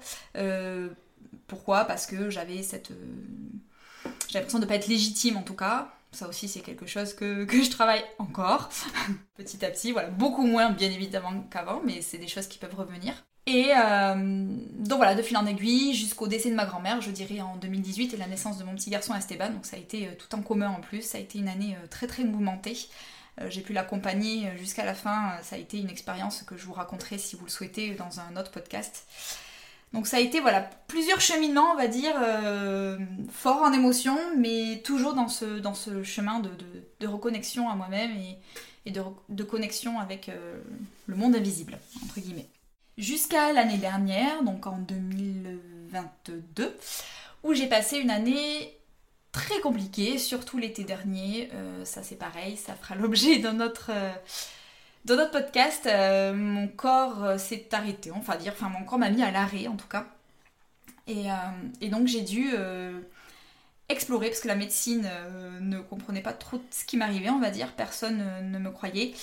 pourquoi? 1.48 1.86
Parce 1.86 2.06
que 2.06 2.30
j'avais 2.30 2.64
cette... 2.64 2.92
j'avais 4.28 4.40
l'impression 4.40 4.60
de 4.60 4.66
ne 4.66 4.70
pas 4.70 4.76
être 4.76 4.88
légitime 4.88 5.38
en 5.38 5.44
tout 5.44 5.56
cas. 5.56 5.90
Ça 6.12 6.28
aussi 6.28 6.48
c'est 6.48 6.62
quelque 6.62 6.88
chose 6.88 7.14
que, 7.14 7.48
je 7.52 7.70
travaille 7.70 8.04
encore 8.18 8.70
petit 9.38 9.64
à 9.66 9.70
petit. 9.70 9.92
Voilà, 9.92 10.10
beaucoup 10.10 10.46
moins 10.46 10.70
bien 10.72 10.90
évidemment 10.90 11.44
qu'avant 11.52 11.82
mais 11.84 12.02
c'est 12.02 12.18
des 12.18 12.28
choses 12.28 12.48
qui 12.48 12.60
peuvent 12.60 12.76
revenir. 12.76 13.14
Et 13.48 13.72
donc 13.74 14.98
voilà, 14.98 15.16
de 15.16 15.24
fil 15.24 15.36
en 15.36 15.46
aiguille, 15.48 15.96
jusqu'au 15.96 16.28
décès 16.28 16.52
de 16.52 16.56
ma 16.56 16.66
grand-mère, 16.66 17.02
je 17.02 17.10
dirais 17.10 17.42
en 17.42 17.56
2018, 17.56 18.14
et 18.14 18.18
la 18.18 18.28
naissance 18.28 18.60
de 18.60 18.64
mon 18.64 18.76
petit 18.76 18.92
garçon 18.92 19.16
Esteban. 19.16 19.50
Donc 19.50 19.66
ça 19.66 19.76
a 19.76 19.80
été 19.80 20.08
tout 20.20 20.36
en 20.36 20.44
commun 20.44 20.70
en 20.70 20.82
plus, 20.82 21.02
ça 21.02 21.18
a 21.18 21.22
été 21.22 21.40
une 21.40 21.48
année 21.48 21.76
très 21.90 22.06
très 22.06 22.24
mouvementée. 22.26 22.78
Euh, 23.40 23.50
j'ai 23.50 23.62
pu 23.62 23.74
l'accompagner 23.74 24.50
jusqu'à 24.58 24.86
la 24.86 24.94
fin. 24.94 25.38
Ça 25.42 25.56
a 25.56 25.60
été 25.60 25.80
une 25.80 25.90
expérience 25.90 26.44
que 26.44 26.58
je 26.58 26.66
vous 26.66 26.74
raconterai 26.74 27.18
si 27.18 27.36
vous 27.36 27.46
le 27.46 27.52
souhaitez 27.52 27.96
dans 27.96 28.20
un 28.20 28.38
autre 28.38 28.52
podcast. 28.52 29.06
Donc 29.94 30.06
ça 30.06 30.18
a 30.18 30.20
été 30.20 30.40
voilà 30.40 30.62
plusieurs 30.88 31.20
cheminements, 31.20 31.72
on 31.72 31.76
va 31.76 31.88
dire, 31.88 32.14
euh, 32.22 32.98
forts 33.32 33.64
en 33.64 33.74
émotion, 33.74 34.16
mais 34.38 34.82
toujours 34.84 35.16
dans 35.16 35.28
ce, 35.28 35.60
dans 35.60 35.74
ce 35.74 36.04
chemin 36.04 36.40
de, 36.40 37.08
reconnexion 37.08 37.70
à 37.70 37.76
moi-même 37.76 38.12
et, 38.86 38.92
de, 38.92 39.44
connexion 39.44 40.00
avec 40.00 40.30
euh, 40.30 40.60
le 41.08 41.16
monde 41.16 41.36
invisible, 41.36 41.78
entre 42.04 42.20
guillemets. 42.20 42.50
Jusqu'à 42.98 43.54
l'année 43.54 43.78
dernière, 43.78 44.44
donc 44.44 44.68
en 44.68 44.78
2022, 44.78 46.78
où 47.44 47.54
j'ai 47.54 47.68
passé 47.68 47.98
une 47.98 48.12
année 48.12 48.79
très 49.32 49.60
compliqué, 49.62 50.18
surtout 50.18 50.58
l'été 50.58 50.84
dernier. 50.84 51.50
Euh, 51.54 51.86
ça 51.86 52.04
c'est 52.04 52.16
pareil, 52.16 52.58
ça 52.58 52.76
fera 52.76 52.96
l'objet 53.00 53.40
d'un 53.40 53.60
autre, 53.60 53.92
euh, 53.94 55.28
podcast. 55.32 55.86
Euh, 55.86 56.34
mon 56.34 56.68
corps 56.68 57.40
s'est 57.40 57.70
arrêté, 57.72 58.12
enfin 58.12 58.36
dire, 58.36 58.54
enfin 58.54 58.70
mon 58.70 58.86
corps 58.86 59.00
m'a 59.00 59.10
mis 59.10 59.24
à 59.24 59.32
l'arrêt 59.32 59.68
en 59.68 59.76
tout 59.76 59.88
cas. 59.88 60.08
Et, 61.08 61.90
donc 61.90 62.06
j'ai 62.08 62.22
dû 62.22 62.54
explorer 63.88 64.28
parce 64.28 64.42
que 64.42 64.48
la 64.48 64.54
médecine 64.54 65.10
ne 65.60 65.80
comprenait 65.80 66.22
pas 66.22 66.34
trop 66.34 66.62
ce 66.70 66.86
qui 66.86 66.98
m'arrivait, 66.98 67.32
on 67.32 67.40
va 67.40 67.50
dire. 67.50 67.72
Personne 67.72 68.24
ne 68.44 68.60
me 68.60 68.70
croyait. 68.70 69.16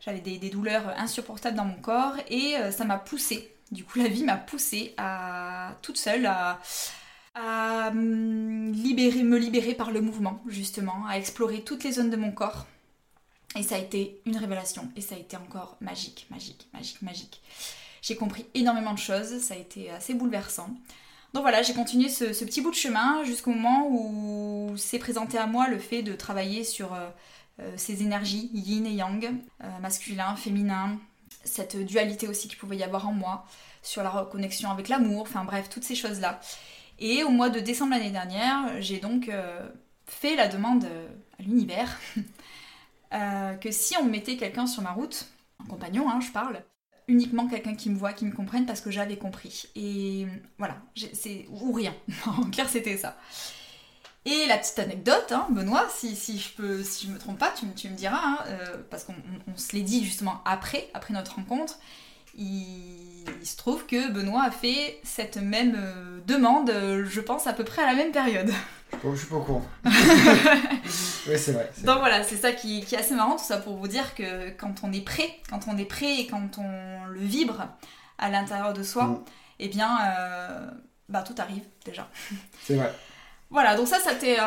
J'avais 0.00 0.18
des, 0.18 0.50
douleurs 0.50 0.88
insupportables 0.98 1.56
dans 1.56 1.64
mon 1.64 1.76
corps 1.76 2.14
et 2.28 2.56
ça 2.72 2.84
m'a 2.84 2.98
poussée. 2.98 3.54
Du 3.70 3.84
coup, 3.84 4.00
la 4.00 4.08
vie 4.08 4.24
m'a 4.24 4.38
poussée 4.38 4.92
à 4.96 5.76
toute 5.82 5.98
seule 5.98 6.26
à, 6.26 6.58
hum, 7.36 8.72
libérer, 8.72 9.22
me 9.22 9.38
libérer 9.38 9.74
par 9.74 9.90
le 9.90 10.00
mouvement, 10.00 10.42
justement, 10.46 11.06
à 11.06 11.18
explorer 11.18 11.62
toutes 11.62 11.84
les 11.84 11.92
zones 11.92 12.10
de 12.10 12.16
mon 12.16 12.32
corps. 12.32 12.66
Et 13.56 13.62
ça 13.62 13.76
a 13.76 13.78
été 13.78 14.20
une 14.26 14.36
révélation. 14.36 14.90
Et 14.96 15.00
ça 15.00 15.14
a 15.14 15.18
été 15.18 15.36
encore 15.36 15.76
magique, 15.80 16.26
magique, 16.30 16.68
magique, 16.72 17.02
magique. 17.02 17.40
J'ai 18.02 18.16
compris 18.16 18.46
énormément 18.54 18.92
de 18.92 18.98
choses. 18.98 19.40
Ça 19.40 19.54
a 19.54 19.56
été 19.56 19.90
assez 19.90 20.14
bouleversant. 20.14 20.70
Donc 21.32 21.42
voilà, 21.42 21.62
j'ai 21.62 21.74
continué 21.74 22.08
ce, 22.08 22.24
petit 22.44 22.60
bout 22.60 22.70
de 22.70 22.76
chemin 22.76 23.22
jusqu'au 23.24 23.52
moment 23.52 23.86
où 23.88 24.76
s'est 24.76 24.98
présenté 24.98 25.38
à 25.38 25.46
moi 25.46 25.68
le 25.68 25.78
fait 25.78 26.02
de 26.02 26.14
travailler 26.14 26.64
sur 26.64 26.92
euh, 26.92 27.08
euh, 27.60 27.72
ces 27.76 28.02
énergies, 28.02 28.50
yin 28.52 28.84
et 28.84 28.94
yang, 28.94 29.24
euh, 29.62 29.78
masculin, 29.80 30.34
féminin, 30.34 30.98
cette 31.44 31.76
dualité 31.76 32.26
aussi 32.26 32.48
qu'il 32.48 32.58
pouvait 32.58 32.76
y 32.76 32.82
avoir 32.82 33.06
en 33.08 33.12
moi, 33.12 33.46
sur 33.82 34.02
la 34.02 34.10
reconnexion 34.10 34.70
avec 34.70 34.88
l'amour, 34.88 35.22
enfin 35.22 35.44
bref, 35.44 35.68
toutes 35.70 35.84
ces 35.84 35.94
choses-là. 35.94 36.40
Et 37.00 37.24
au 37.24 37.30
mois 37.30 37.48
de 37.48 37.60
décembre 37.60 37.92
l'année 37.92 38.10
dernière, 38.10 38.80
j'ai 38.80 38.98
donc 38.98 39.30
fait 40.06 40.36
la 40.36 40.48
demande 40.48 40.84
à 40.84 41.42
l'univers 41.42 41.98
que 43.10 43.70
si 43.70 43.96
on 43.96 44.04
mettait 44.04 44.36
quelqu'un 44.36 44.66
sur 44.66 44.82
ma 44.82 44.92
route, 44.92 45.26
un 45.62 45.66
compagnon, 45.66 46.08
hein, 46.10 46.20
je 46.20 46.30
parle, 46.30 46.62
uniquement 47.10 47.48
quelqu'un 47.48 47.74
qui 47.74 47.90
me 47.90 47.96
voit, 47.96 48.12
qui 48.12 48.24
me 48.24 48.32
comprenne 48.32 48.66
parce 48.66 48.80
que 48.80 48.90
j'avais 48.90 49.16
compris. 49.16 49.64
Et 49.74 50.26
voilà, 50.58 50.76
c'est 51.12 51.46
ou 51.50 51.72
rien. 51.72 51.94
en 52.26 52.50
clair, 52.50 52.68
c'était 52.68 52.96
ça. 52.96 53.16
Et 54.24 54.46
la 54.46 54.58
petite 54.58 54.78
anecdote, 54.78 55.32
hein, 55.32 55.46
Benoît, 55.50 55.86
si, 55.88 56.14
si, 56.14 56.38
je 56.38 56.50
peux, 56.54 56.82
si 56.82 57.06
je 57.06 57.12
me 57.12 57.18
trompe 57.18 57.38
pas, 57.38 57.50
tu, 57.50 57.66
tu 57.74 57.88
me 57.88 57.96
diras, 57.96 58.20
hein, 58.22 58.38
euh, 58.46 58.76
parce 58.90 59.04
qu'on 59.04 59.14
se 59.56 59.74
l'est 59.74 59.82
dit 59.82 60.04
justement 60.04 60.42
après, 60.44 60.90
après 60.92 61.14
notre 61.14 61.36
rencontre, 61.36 61.78
il, 62.36 63.24
se 63.44 63.56
trouve 63.56 63.86
que 63.86 64.10
Benoît 64.10 64.44
a 64.44 64.50
fait 64.50 65.00
cette 65.02 65.36
même 65.36 65.76
euh, 65.76 66.20
demande, 66.26 66.70
euh, 66.70 67.04
je 67.08 67.20
pense, 67.20 67.46
à 67.46 67.52
peu 67.52 67.64
près 67.64 67.82
à 67.82 67.86
la 67.86 67.94
même 67.94 68.12
période. 68.12 68.50
Je 69.02 69.16
suis 69.16 69.26
pas 69.28 69.36
au 69.36 69.42
courant. 69.42 69.64
oui, 69.84 71.38
c'est 71.38 71.52
vrai. 71.52 71.70
Donc 71.84 71.98
voilà, 71.98 72.22
c'est 72.22 72.36
ça 72.36 72.52
qui, 72.52 72.80
est 72.80 72.96
assez 72.96 73.14
marrant, 73.14 73.36
tout 73.36 73.44
ça 73.44 73.58
pour 73.58 73.76
vous 73.76 73.88
dire 73.88 74.14
que 74.14 74.50
quand 74.50 74.74
on 74.82 74.92
est 74.92 75.00
prêt, 75.04 75.40
quand 75.48 75.60
on 75.68 75.78
est 75.78 75.84
prêt 75.84 76.20
et 76.20 76.26
quand 76.26 76.58
on 76.58 77.06
le 77.06 77.20
vibre 77.20 77.68
à 78.18 78.30
l'intérieur 78.30 78.72
de 78.72 78.82
soi, 78.82 79.04
mm. 79.04 79.24
eh 79.60 79.68
bien, 79.68 79.98
euh, 80.04 80.70
bah, 81.08 81.22
tout 81.22 81.34
arrive 81.38 81.62
déjà. 81.84 82.08
C'est 82.62 82.74
vrai. 82.74 82.92
Voilà, 83.50 83.76
donc 83.76 83.88
ça, 83.88 83.98
c'était 84.04 84.38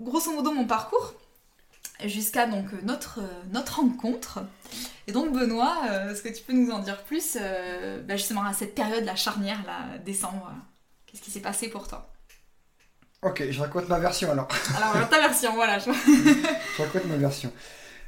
grosso 0.00 0.32
modo 0.32 0.52
mon 0.52 0.66
parcours 0.66 1.14
jusqu'à 2.06 2.46
donc 2.46 2.66
notre, 2.82 3.20
notre 3.52 3.80
rencontre. 3.80 4.40
Et 5.06 5.12
donc 5.12 5.32
Benoît, 5.32 5.82
euh, 5.90 6.12
est-ce 6.12 6.22
que 6.22 6.28
tu 6.28 6.42
peux 6.42 6.52
nous 6.52 6.70
en 6.70 6.78
dire 6.78 7.02
plus 7.04 7.36
bah, 8.06 8.16
justement 8.16 8.44
à 8.44 8.52
cette 8.52 8.74
période, 8.74 9.04
la 9.04 9.16
charnière, 9.16 9.62
là, 9.66 9.98
décembre 10.04 10.52
Qu'est-ce 11.06 11.22
qui 11.22 11.30
s'est 11.30 11.40
passé 11.40 11.68
pour 11.68 11.88
toi? 11.88 12.08
Ok, 13.22 13.44
je 13.50 13.60
raconte 13.60 13.88
ma 13.88 13.98
version 13.98 14.30
alors. 14.30 14.48
Alors, 14.76 15.08
ta 15.08 15.18
version, 15.18 15.54
voilà. 15.54 15.78
je 15.78 16.82
raconte 16.82 17.04
ma 17.06 17.16
version. 17.16 17.52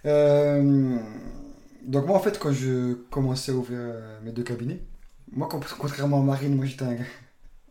Euh, 0.07 0.97
donc, 1.83 2.07
moi, 2.07 2.17
en 2.17 2.21
fait, 2.21 2.39
quand 2.39 2.53
je 2.53 2.95
commençais 3.11 3.53
à 3.53 3.55
ouvrir 3.55 3.79
euh, 3.81 4.21
mes 4.23 4.33
deux 4.33 4.43
cabinets, 4.43 4.81
moi, 5.33 5.49
contrairement 5.51 6.21
à 6.21 6.23
Marine, 6.23 6.55
moi, 6.55 6.65
j'étais 6.65 6.85
un, 6.85 6.97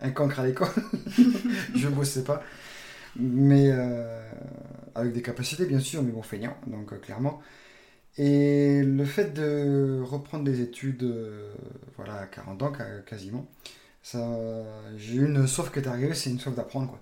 un 0.01 0.11
cancre 0.11 0.39
à 0.39 0.45
l'école. 0.45 0.69
je 1.75 1.87
bossais 1.87 2.23
pas. 2.23 2.43
Mais 3.17 3.69
euh, 3.71 4.31
avec 4.95 5.13
des 5.13 5.21
capacités, 5.21 5.65
bien 5.65 5.79
sûr, 5.79 6.03
mais 6.03 6.11
bon, 6.11 6.21
feignant, 6.21 6.55
donc 6.67 6.99
clairement. 7.01 7.41
Et 8.17 8.83
le 8.83 9.05
fait 9.05 9.33
de 9.33 10.01
reprendre 10.03 10.43
des 10.43 10.61
études, 10.61 11.09
voilà, 11.97 12.15
à 12.21 12.27
40 12.27 12.61
ans 12.63 12.73
quasiment, 13.05 13.47
j'ai 14.03 15.15
eu 15.15 15.25
une 15.25 15.47
soif 15.47 15.71
qui 15.71 15.79
est 15.79 15.87
arrivée, 15.87 16.13
c'est 16.13 16.29
une 16.29 16.39
soif 16.39 16.55
d'apprendre, 16.55 16.89
quoi. 16.89 16.99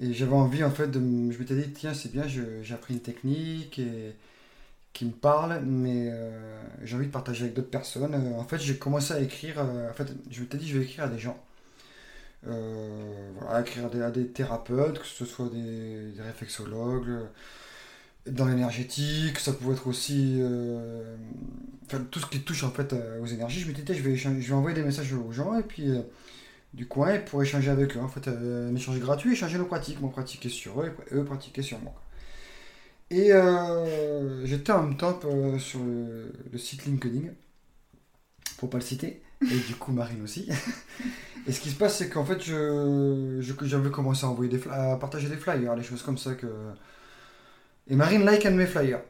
Et 0.00 0.12
j'avais 0.12 0.34
envie, 0.34 0.62
en 0.64 0.70
fait, 0.70 0.88
de. 0.88 1.00
Je 1.32 1.38
m'étais 1.38 1.56
dit, 1.56 1.72
tiens, 1.72 1.94
c'est 1.94 2.12
bien, 2.12 2.24
j'ai 2.26 2.74
appris 2.74 2.94
une 2.94 3.00
technique 3.00 3.78
et, 3.80 4.14
qui 4.92 5.04
me 5.06 5.12
parle, 5.12 5.60
mais 5.64 6.08
euh, 6.10 6.60
j'ai 6.82 6.96
envie 6.96 7.06
de 7.06 7.12
partager 7.12 7.44
avec 7.44 7.54
d'autres 7.54 7.70
personnes. 7.70 8.14
Euh, 8.14 8.38
en 8.38 8.44
fait, 8.44 8.58
j'ai 8.58 8.78
commencé 8.78 9.14
à 9.14 9.20
écrire. 9.20 9.60
Euh, 9.60 9.90
en 9.90 9.92
fait, 9.94 10.08
je 10.30 10.40
m'étais 10.40 10.58
dit, 10.58 10.68
je 10.68 10.78
vais 10.78 10.84
écrire 10.84 11.04
à 11.04 11.08
des 11.08 11.18
gens. 11.18 11.38
Voilà, 12.44 13.60
écrire 13.60 13.86
à 13.86 14.10
des, 14.10 14.28
thérapeutes, 14.28 14.98
que 15.00 15.06
ce 15.06 15.24
soit 15.24 15.48
des, 15.48 16.12
des 16.12 16.22
réflexologues, 16.22 17.26
dans 18.26 18.46
l'énergétique, 18.46 19.38
ça 19.38 19.52
pouvait 19.52 19.74
être 19.74 19.86
aussi. 19.86 20.40
enfin, 21.86 22.04
tout 22.10 22.20
ce 22.20 22.26
qui 22.26 22.40
touche 22.40 22.64
en 22.64 22.70
fait 22.70 22.94
aux 23.20 23.26
énergies. 23.26 23.60
Je 23.60 23.68
m'étais 23.68 23.82
dit, 23.82 23.98
je 23.98 24.02
vais, 24.02 24.16
je 24.16 24.54
envoyer 24.54 24.74
des 24.74 24.84
messages 24.84 25.12
aux 25.12 25.32
gens 25.32 25.58
et 25.58 25.62
puis 25.62 25.92
du 26.74 26.86
coin 26.86 27.18
pour 27.18 27.42
échanger 27.42 27.70
avec 27.70 27.96
eux. 27.96 28.00
En 28.00 28.08
fait, 28.08 28.28
euh, 28.28 28.70
un 28.70 28.74
échange 28.74 28.98
gratuit, 29.00 29.32
échanger 29.32 29.58
nos 29.58 29.64
pratiques. 29.64 30.00
Moi, 30.00 30.10
pratiquer 30.10 30.48
sur 30.48 30.80
eux 30.82 30.92
et 31.10 31.14
eux 31.14 31.24
pratiquer 31.24 31.62
sur 31.62 31.78
moi. 31.80 31.94
Et 33.10 33.32
euh, 33.32 34.44
j'étais 34.44 34.72
en 34.72 34.82
même 34.82 34.96
temps 34.96 35.18
euh, 35.24 35.58
sur 35.58 35.80
le, 35.80 36.58
site 36.58 36.84
LinkedIn, 36.84 37.28
pour 38.58 38.68
pas 38.68 38.78
le 38.78 38.84
citer, 38.84 39.22
et 39.42 39.58
du 39.66 39.74
coup 39.74 39.92
Marine 39.92 40.22
aussi. 40.22 40.48
et 41.46 41.52
ce 41.52 41.60
qui 41.60 41.70
se 41.70 41.76
passe, 41.76 41.98
c'est 41.98 42.08
qu'en 42.08 42.24
fait, 42.24 42.42
je, 42.42 43.40
j'avais 43.62 43.90
commencé 43.90 44.24
à 44.24 44.28
envoyer 44.28 44.50
des 44.50 44.68
à 44.68 44.96
partager 44.96 45.28
des 45.28 45.36
flyers, 45.36 45.76
des 45.76 45.82
choses 45.82 46.02
comme 46.02 46.18
ça 46.18 46.34
que. 46.34 46.46
Et 47.88 47.96
Marine 47.96 48.24
like 48.24 48.44
un 48.46 48.50
de 48.50 48.56
mes 48.56 48.66
flyers. 48.66 49.00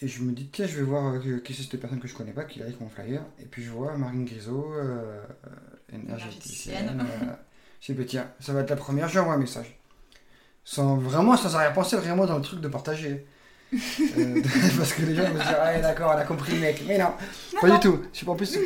Et 0.00 0.06
je 0.06 0.22
me 0.22 0.30
dis, 0.30 0.46
tiens, 0.46 0.66
je 0.66 0.76
vais 0.76 0.82
voir 0.82 1.20
qui 1.42 1.54
c'est 1.54 1.62
cette 1.62 1.80
personne 1.80 1.98
que 1.98 2.06
je 2.06 2.14
connais 2.14 2.32
pas 2.32 2.44
qui 2.44 2.60
like 2.60 2.80
mon 2.80 2.88
flyer. 2.88 3.20
Et 3.40 3.46
puis 3.46 3.64
je 3.64 3.70
vois 3.70 3.96
Marine 3.96 4.24
Grisot, 4.24 4.72
énergéticienne. 5.92 7.00
Euh, 7.00 7.32
j'ai 7.80 7.94
dit, 7.94 8.06
tiens, 8.06 8.28
ça 8.40 8.52
va 8.52 8.60
être 8.60 8.70
la 8.70 8.76
première, 8.76 9.08
j'envoie 9.08 9.34
un 9.34 9.38
message. 9.38 9.78
Sans, 10.64 10.96
vraiment, 10.96 11.36
sans 11.36 11.56
rien 11.56 11.70
penser 11.70 11.96
vraiment 11.96 12.26
dans 12.26 12.36
le 12.36 12.42
truc 12.42 12.60
de 12.60 12.68
partager. 12.68 13.26
Euh, 13.72 14.42
parce 14.78 14.92
que 14.92 15.02
les 15.02 15.14
gens 15.14 15.28
me 15.28 15.38
disent, 15.38 15.56
ah 15.60 15.78
d'accord, 15.80 16.12
elle 16.12 16.20
a 16.20 16.24
compris 16.24 16.58
mec. 16.58 16.82
Mais 16.86 16.98
non, 16.98 17.12
pas 17.60 17.70
du 17.70 17.80
tout. 17.80 18.02
Je 18.12 18.18
suis 18.18 18.26
pas 18.26 18.34
plus. 18.34 18.56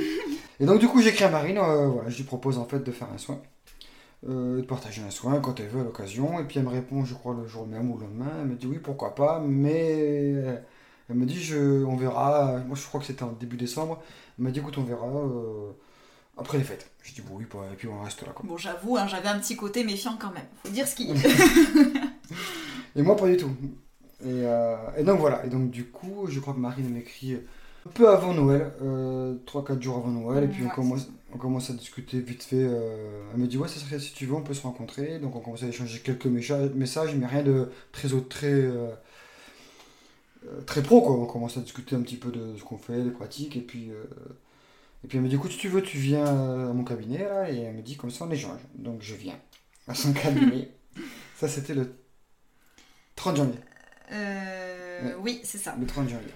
Et 0.62 0.66
donc, 0.66 0.78
du 0.78 0.88
coup, 0.88 1.02
j'écris 1.02 1.24
à 1.24 1.28
Marine, 1.28 1.58
euh, 1.58 1.88
voilà, 1.88 2.08
je 2.08 2.16
lui 2.16 2.24
propose 2.24 2.56
en 2.56 2.64
fait 2.64 2.78
de 2.78 2.92
faire 2.92 3.08
un 3.12 3.18
soin. 3.18 3.38
de 4.26 4.62
partager 4.62 5.02
un 5.02 5.10
soin 5.10 5.40
quand 5.40 5.60
elle 5.60 5.68
veut 5.68 5.80
à 5.80 5.84
l'occasion. 5.84 6.40
Et 6.40 6.44
puis 6.44 6.58
elle 6.58 6.64
me 6.64 6.70
répond, 6.70 7.04
je 7.04 7.14
crois, 7.14 7.34
le 7.34 7.46
jour 7.46 7.66
même 7.66 7.90
ou 7.90 7.98
le 7.98 8.04
lendemain. 8.04 8.30
Elle 8.40 8.46
me 8.46 8.54
dit 8.54 8.66
oui, 8.66 8.78
pourquoi 8.78 9.14
pas, 9.14 9.42
mais 9.44 10.30
elle 11.10 11.16
me 11.16 11.26
dit, 11.26 11.42
je, 11.42 11.84
on 11.84 11.96
verra. 11.96 12.58
Moi, 12.66 12.76
je 12.76 12.86
crois 12.86 13.00
que 13.00 13.06
c'était 13.06 13.24
en 13.24 13.32
début 13.32 13.56
décembre. 13.56 14.00
Elle 14.38 14.44
m'a 14.44 14.50
dit, 14.50 14.60
écoute, 14.60 14.78
on 14.78 14.84
verra 14.84 15.08
après 16.36 16.58
les 16.58 16.64
fêtes. 16.64 16.90
Je 17.02 17.12
dis 17.12 17.20
bon 17.20 17.36
oui, 17.36 17.44
et 17.72 17.76
puis 17.76 17.88
on 17.88 18.00
reste 18.00 18.22
là. 18.22 18.32
Bon, 18.44 18.56
j'avoue, 18.56 18.96
hein, 18.96 19.06
j'avais 19.06 19.28
un 19.28 19.38
petit 19.38 19.56
côté 19.56 19.84
méfiant 19.84 20.16
quand 20.18 20.32
même. 20.32 20.46
Faut 20.64 20.70
dire 20.70 20.86
ce 20.86 20.94
qu'il 20.94 21.14
Et 22.96 23.02
moi, 23.02 23.16
pas 23.16 23.26
du 23.26 23.36
tout. 23.36 23.50
Euh, 24.24 24.76
et, 24.96 25.02
donc 25.02 25.18
voilà. 25.18 25.44
Et 25.44 25.48
donc 25.48 25.70
du 25.70 25.86
coup, 25.86 26.26
je 26.28 26.38
crois 26.40 26.54
que 26.54 26.58
Marine 26.58 26.88
m'écrit 26.90 27.38
peu 27.88 28.08
avant 28.08 28.34
Noël, 28.34 28.72
euh, 28.82 29.34
3-4 29.46 29.80
jours 29.80 29.96
avant 29.96 30.10
Noël, 30.10 30.44
et 30.44 30.48
puis 30.48 30.64
on, 30.64 30.68
commence, 30.68 31.08
on 31.34 31.38
commence 31.38 31.70
à 31.70 31.72
discuter 31.72 32.20
vite 32.20 32.42
fait. 32.42 32.64
Euh, 32.64 33.22
elle 33.34 33.40
me 33.40 33.46
dit 33.46 33.58
ouais, 33.58 33.68
ça 33.68 33.80
serait 33.80 33.98
si 33.98 34.12
tu 34.12 34.26
veux, 34.26 34.34
on 34.34 34.42
peut 34.42 34.54
se 34.54 34.62
rencontrer. 34.62 35.18
Donc 35.18 35.36
on 35.36 35.40
commence 35.40 35.62
à 35.62 35.66
échanger 35.68 36.00
quelques 36.00 36.26
messages, 36.26 37.14
mais 37.16 37.26
rien 37.26 37.42
de 37.42 37.70
très 37.92 38.08
très 38.28 38.46
euh, 38.46 38.90
très 40.66 40.82
pro 40.82 41.02
quoi. 41.02 41.16
On 41.16 41.26
commence 41.26 41.56
à 41.56 41.60
discuter 41.60 41.96
un 41.96 42.02
petit 42.02 42.16
peu 42.16 42.30
de 42.30 42.56
ce 42.56 42.62
qu'on 42.62 42.78
fait, 42.78 43.02
des 43.02 43.10
pratiques, 43.10 43.56
et 43.56 43.62
puis 43.62 43.90
et 45.04 45.08
puis 45.08 45.18
elle 45.18 45.24
me 45.24 45.28
dit, 45.28 45.34
écoute, 45.34 45.50
si 45.50 45.58
tu 45.58 45.68
veux, 45.68 45.82
tu 45.82 45.98
viens 45.98 46.24
à 46.24 46.72
mon 46.72 46.84
cabinet, 46.84 47.18
là, 47.18 47.50
et 47.50 47.58
elle 47.58 47.74
me 47.74 47.82
dit, 47.82 47.96
comme 47.96 48.10
ça, 48.10 48.24
on 48.24 48.30
échange. 48.30 48.60
Donc 48.74 49.02
je 49.02 49.14
viens 49.14 49.38
à 49.88 49.94
son 49.94 50.12
cabinet. 50.12 50.70
ça, 51.36 51.48
c'était 51.48 51.74
le 51.74 51.92
30 53.16 53.36
janvier. 53.36 53.60
Euh, 54.12 55.14
Oui, 55.20 55.40
c'est 55.42 55.58
ça. 55.58 55.74
Le 55.78 55.86
30 55.86 56.08
janvier. 56.08 56.32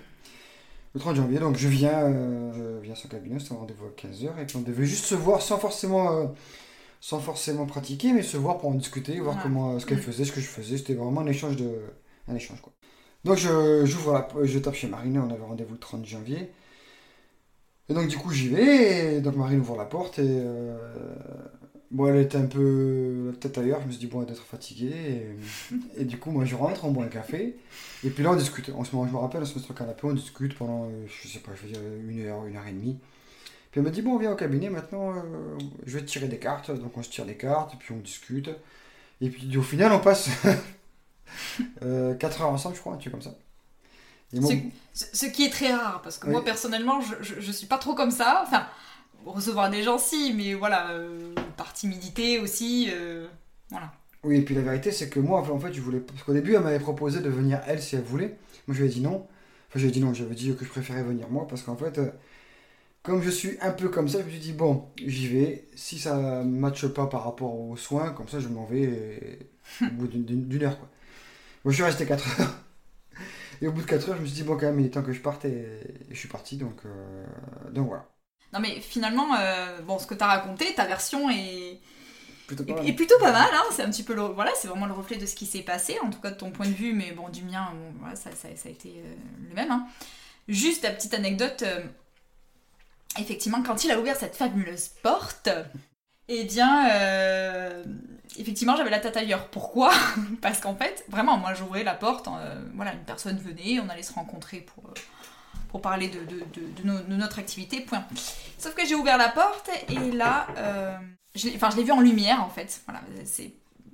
Le 0.96 1.00
30 1.00 1.16
janvier, 1.16 1.38
donc 1.38 1.58
je 1.58 1.68
viens, 1.68 2.04
euh, 2.04 2.80
viens 2.82 2.94
à 2.94 2.96
son 2.96 3.08
cabinet, 3.08 3.36
c'est 3.38 3.52
un 3.52 3.56
rendez-vous 3.58 3.84
à 3.84 3.90
15h, 3.90 4.40
et 4.40 4.46
puis 4.46 4.56
on 4.56 4.62
devait 4.62 4.86
juste 4.86 5.04
se 5.04 5.14
voir 5.14 5.42
sans 5.42 5.58
forcément, 5.58 6.10
euh, 6.10 6.26
sans 7.02 7.20
forcément 7.20 7.66
pratiquer, 7.66 8.14
mais 8.14 8.22
se 8.22 8.38
voir 8.38 8.56
pour 8.56 8.70
en 8.70 8.74
discuter, 8.74 9.20
voir 9.20 9.36
comment, 9.42 9.78
ce 9.78 9.84
qu'elle 9.84 10.00
faisait, 10.00 10.24
ce 10.24 10.32
que 10.32 10.40
je 10.40 10.46
faisais. 10.46 10.78
C'était 10.78 10.94
vraiment 10.94 11.20
un 11.20 11.26
échange, 11.26 11.56
de, 11.56 11.70
un 12.28 12.34
échange 12.34 12.62
quoi. 12.62 12.72
Donc 13.24 13.36
je, 13.36 13.84
j'ouvre 13.84 14.26
je 14.42 14.58
tape 14.58 14.72
chez 14.72 14.86
Marine, 14.86 15.18
on 15.18 15.30
avait 15.30 15.44
rendez-vous 15.44 15.74
le 15.74 15.78
30 15.78 16.06
janvier. 16.06 16.50
Et 17.90 17.92
donc 17.92 18.08
du 18.08 18.16
coup 18.16 18.30
j'y 18.30 18.48
vais, 18.48 19.16
et 19.16 19.20
donc 19.20 19.36
Marine 19.36 19.60
ouvre 19.60 19.76
la 19.76 19.84
porte 19.84 20.18
et 20.18 20.24
euh, 20.26 20.78
bon 21.96 22.06
elle 22.06 22.20
était 22.20 22.38
un 22.38 22.46
peu 22.46 23.30
la 23.32 23.36
tête 23.38 23.58
ailleurs, 23.58 23.80
je 23.80 23.86
me 23.86 23.90
suis 23.90 24.00
dit 24.00 24.06
bon 24.06 24.20
elle 24.20 24.26
doit 24.26 24.36
être 24.36 24.44
fatiguée 24.44 25.26
et, 25.96 26.04
du 26.04 26.18
coup 26.18 26.30
moi 26.30 26.44
je 26.44 26.54
rentre, 26.54 26.84
on 26.84 26.90
boit 26.90 27.04
un 27.04 27.08
café 27.08 27.56
et 28.04 28.10
puis 28.10 28.22
là 28.22 28.30
on 28.32 28.36
discute, 28.36 28.70
on 28.76 28.84
se, 28.84 28.90
je 28.90 28.96
me 28.96 29.16
rappelle 29.16 29.42
on 29.42 29.46
se 29.46 29.54
met 29.54 29.60
sur 29.60 29.72
le 29.72 29.78
canapé, 29.78 30.00
on 30.04 30.12
discute 30.12 30.56
pendant 30.56 30.88
je 31.06 31.28
sais 31.28 31.40
pas, 31.40 31.52
je 31.54 31.66
veux 31.66 31.72
dire 31.72 31.80
une 32.08 32.26
heure, 32.26 32.44
une 32.46 32.56
heure 32.56 32.66
et 32.66 32.72
demie. 32.72 32.98
Puis 33.70 33.80
elle 33.80 33.86
me 33.86 33.90
dit 33.90 34.02
bon 34.02 34.18
viens 34.18 34.32
au 34.32 34.36
cabinet 34.36 34.70
maintenant, 34.70 35.14
euh, 35.16 35.58
je 35.84 35.98
vais 35.98 36.04
te 36.04 36.10
tirer 36.10 36.28
des 36.28 36.38
cartes, 36.38 36.70
donc 36.70 36.96
on 36.96 37.02
se 37.02 37.10
tire 37.10 37.26
des 37.26 37.36
cartes 37.36 37.74
et 37.74 37.76
puis 37.76 37.92
on 37.92 37.98
discute 37.98 38.50
et 39.20 39.30
puis 39.30 39.56
au 39.56 39.62
final 39.62 39.92
on 39.92 40.00
passe 40.00 40.30
Euh, 41.82 42.14
4 42.14 42.42
heures 42.42 42.50
ensemble, 42.50 42.76
je 42.76 42.80
crois, 42.80 42.94
un 42.94 42.96
truc 42.96 43.12
comme 43.12 43.22
ça. 43.22 43.34
Ce, 44.32 45.26
qui 45.26 45.44
est 45.44 45.50
très 45.50 45.72
rare, 45.72 46.02
parce 46.02 46.18
que 46.18 46.28
moi 46.28 46.44
personnellement, 46.44 47.00
je, 47.00 47.14
je, 47.20 47.40
je 47.40 47.52
suis 47.52 47.66
pas 47.66 47.78
trop 47.78 47.94
comme 47.94 48.10
ça. 48.10 48.44
Enfin, 48.46 48.66
recevoir 49.34 49.70
des 49.70 49.82
gens, 49.82 49.98
si, 49.98 50.32
mais 50.34 50.54
voilà, 50.54 50.90
euh, 50.92 51.34
par 51.56 51.72
timidité 51.72 52.38
aussi. 52.38 52.88
euh, 52.92 53.26
voilà. 53.70 53.92
Oui, 54.24 54.36
et 54.38 54.42
puis 54.42 54.54
la 54.54 54.62
vérité, 54.62 54.90
c'est 54.90 55.08
que 55.08 55.20
moi, 55.20 55.40
en 55.50 55.60
fait, 55.60 55.72
je 55.72 55.80
voulais. 55.80 56.00
Parce 56.00 56.22
qu'au 56.22 56.32
début, 56.32 56.54
elle 56.54 56.62
m'avait 56.62 56.80
proposé 56.80 57.20
de 57.20 57.28
venir 57.28 57.60
elle 57.66 57.80
si 57.80 57.96
elle 57.96 58.02
voulait. 58.02 58.36
Moi, 58.66 58.74
je 58.76 58.82
lui 58.82 58.88
ai 58.88 58.92
dit 58.92 59.00
non. 59.00 59.26
Enfin, 59.68 59.78
je 59.78 59.80
lui 59.80 59.88
ai 59.88 59.92
dit 59.92 60.00
non, 60.00 60.14
j'avais 60.14 60.34
dit 60.34 60.54
que 60.56 60.64
je 60.64 60.70
préférais 60.70 61.02
venir 61.04 61.28
moi, 61.30 61.46
parce 61.48 61.62
qu'en 61.62 61.76
fait, 61.76 61.98
euh, 61.98 62.10
comme 63.02 63.22
je 63.22 63.30
suis 63.30 63.58
un 63.62 63.72
peu 63.72 63.88
comme 63.88 64.08
ça, 64.08 64.20
je 64.20 64.24
me 64.26 64.30
suis 64.30 64.40
dit 64.40 64.52
bon, 64.52 64.86
j'y 65.04 65.28
vais. 65.28 65.68
Si 65.76 65.98
ça 65.98 66.44
ne 66.44 66.50
matche 66.58 66.86
pas 66.88 67.06
par 67.08 67.24
rapport 67.24 67.54
aux 67.58 67.76
soins, 67.76 68.12
comme 68.12 68.28
ça, 68.28 68.40
je 68.40 68.48
m'en 68.48 68.64
vais 68.66 69.40
au 69.82 69.86
bout 69.94 70.08
d'une- 70.08 70.62
heure, 70.64 70.78
quoi. 70.78 70.88
Moi, 71.64 71.72
je 71.72 71.76
suis 71.76 71.84
resté 71.84 72.06
4 72.06 72.40
heures. 72.40 72.54
Et 73.62 73.68
au 73.68 73.72
bout 73.72 73.82
de 73.82 73.86
4 73.86 74.08
heures, 74.10 74.16
je 74.16 74.22
me 74.22 74.26
suis 74.26 74.36
dit 74.36 74.42
bon, 74.42 74.56
quand 74.56 74.66
même, 74.66 74.80
il 74.80 74.86
est 74.86 74.90
temps 74.90 75.02
que 75.02 75.12
je 75.12 75.20
parte 75.20 75.44
et, 75.44 75.50
et 76.10 76.14
je 76.14 76.16
suis 76.18 76.28
parti, 76.28 76.56
donc, 76.56 76.82
donc 77.72 77.88
voilà. 77.88 78.08
Non, 78.56 78.62
mais 78.62 78.80
finalement, 78.80 79.34
euh, 79.38 79.80
bon, 79.82 79.98
ce 79.98 80.06
que 80.06 80.14
t'as 80.14 80.26
raconté, 80.28 80.72
ta 80.74 80.86
version 80.86 81.28
est, 81.28 81.78
Plutôt 82.46 82.64
pas 82.64 82.74
mal. 82.74 82.88
est 82.88 82.92
plutôt 82.94 83.18
pas 83.18 83.32
mal. 83.32 83.48
Hein, 83.52 83.62
c'est 83.72 83.82
un 83.82 83.90
petit 83.90 84.02
peu 84.02 84.14
le, 84.14 84.22
voilà, 84.22 84.50
c'est 84.56 84.66
vraiment 84.68 84.86
le 84.86 84.94
reflet 84.94 85.16
de 85.18 85.26
ce 85.26 85.34
qui 85.34 85.44
s'est 85.44 85.60
passé, 85.60 85.98
en 86.02 86.08
tout 86.08 86.20
cas 86.20 86.30
de 86.30 86.36
ton 86.36 86.50
point 86.50 86.66
de 86.66 86.72
vue, 86.72 86.94
mais 86.94 87.12
bon, 87.12 87.28
du 87.28 87.42
mien, 87.42 87.68
bon, 87.74 87.92
voilà, 88.00 88.16
ça, 88.16 88.30
ça, 88.30 88.48
ça 88.56 88.68
a 88.68 88.72
été 88.72 88.94
euh, 89.04 89.14
le 89.50 89.54
même. 89.54 89.70
hein. 89.70 89.86
Juste 90.48 90.84
la 90.84 90.90
petite 90.90 91.12
anecdote. 91.12 91.62
euh, 91.66 91.80
effectivement, 93.18 93.62
quand 93.62 93.84
il 93.84 93.90
a 93.90 93.98
ouvert 94.00 94.16
cette 94.16 94.36
fabuleuse 94.36 94.88
porte, 95.02 95.50
eh 96.28 96.44
bien, 96.44 96.88
euh, 96.92 97.84
effectivement, 98.38 98.74
j'avais 98.76 98.90
la 98.90 99.00
tête 99.00 99.16
ailleurs. 99.18 99.48
Pourquoi? 99.48 99.92
Parce 100.40 100.60
qu'en 100.60 100.76
fait, 100.76 101.04
vraiment, 101.08 101.36
moi, 101.36 101.52
j'ouvrais 101.52 101.84
la 101.84 101.94
porte, 101.94 102.28
voilà, 102.74 102.92
une 102.94 103.04
personne 103.04 103.36
venait, 103.38 103.80
on 103.80 103.88
allait 103.90 104.02
se 104.02 104.12
rencontrer 104.14 104.60
pour, 104.60 104.84
pour 105.76 105.82
parler 105.82 106.08
de, 106.08 107.14
notre 107.14 107.38
activité, 107.38 107.80
point. 107.80 108.02
Sauf 108.56 108.74
que 108.74 108.86
j'ai 108.86 108.94
ouvert 108.94 109.18
la 109.18 109.28
porte 109.28 109.68
et 109.90 110.10
là, 110.10 110.46
euh, 110.56 110.96
je 111.34 111.50
enfin, 111.54 111.68
je 111.68 111.76
l'ai 111.76 111.84
vu 111.84 111.92
en 111.92 112.00
lumière, 112.00 112.42
en 112.42 112.48
fait. 112.48 112.80
Voilà. 112.86 113.02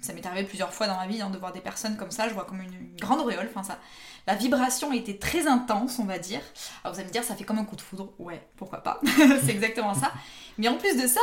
Ça 0.00 0.12
m'est 0.12 0.24
arrivé 0.24 0.44
plusieurs 0.46 0.72
fois 0.72 0.86
dans 0.86 0.94
ma 0.94 1.08
vie 1.08 1.20
hein, 1.20 1.30
de 1.30 1.38
voir 1.38 1.52
des 1.52 1.60
personnes 1.60 1.96
comme 1.96 2.12
ça, 2.12 2.28
je 2.28 2.34
vois 2.34 2.44
comme 2.44 2.60
une, 2.60 2.94
grande 3.00 3.18
auréole, 3.18 3.48
enfin 3.52 3.64
ça. 3.64 3.80
La 4.28 4.36
vibration 4.36 4.92
était 4.92 5.18
très 5.18 5.48
intense, 5.48 5.98
on 5.98 6.04
va 6.04 6.20
dire. 6.20 6.40
Alors 6.84 6.94
vous 6.94 7.00
allez 7.00 7.08
me 7.08 7.12
dire, 7.12 7.24
ça 7.24 7.34
fait 7.34 7.42
comme 7.42 7.58
un 7.58 7.64
coup 7.64 7.74
de 7.74 7.80
foudre. 7.80 8.12
Ouais, 8.20 8.46
pourquoi 8.56 8.84
pas? 8.84 9.00
c'est 9.44 9.50
exactement 9.50 9.94
ça. 9.94 10.12
Mais 10.58 10.68
en 10.68 10.76
plus 10.76 10.96
de 10.96 11.08
ça, 11.08 11.20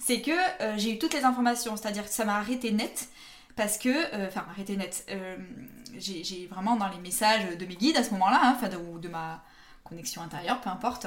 c'est 0.00 0.20
que 0.20 0.32
euh, 0.62 0.74
j'ai 0.78 0.94
eu 0.94 0.98
toutes 0.98 1.14
les 1.14 1.24
informations, 1.24 1.76
c'est-à-dire 1.76 2.04
que 2.04 2.12
ça 2.12 2.24
m'a 2.24 2.38
arrêté 2.38 2.72
net. 2.72 3.08
Parce 3.54 3.78
que, 3.78 3.88
euh, 3.88 4.26
enfin, 4.26 4.46
arrêté 4.50 4.76
net, 4.76 5.06
j'ai 5.96 6.48
vraiment 6.50 6.74
dans 6.74 6.88
les 6.88 6.98
messages 6.98 7.56
de 7.56 7.66
mes 7.66 7.76
guides 7.76 7.98
à 7.98 8.02
ce 8.02 8.10
moment-là, 8.12 8.40
hein, 8.42 8.68
de, 8.68 8.76
ou 8.76 8.98
de 8.98 9.08
ma 9.08 9.44
connexion 9.84 10.22
intérieure, 10.22 10.60
peu 10.60 10.70
importe, 10.70 11.06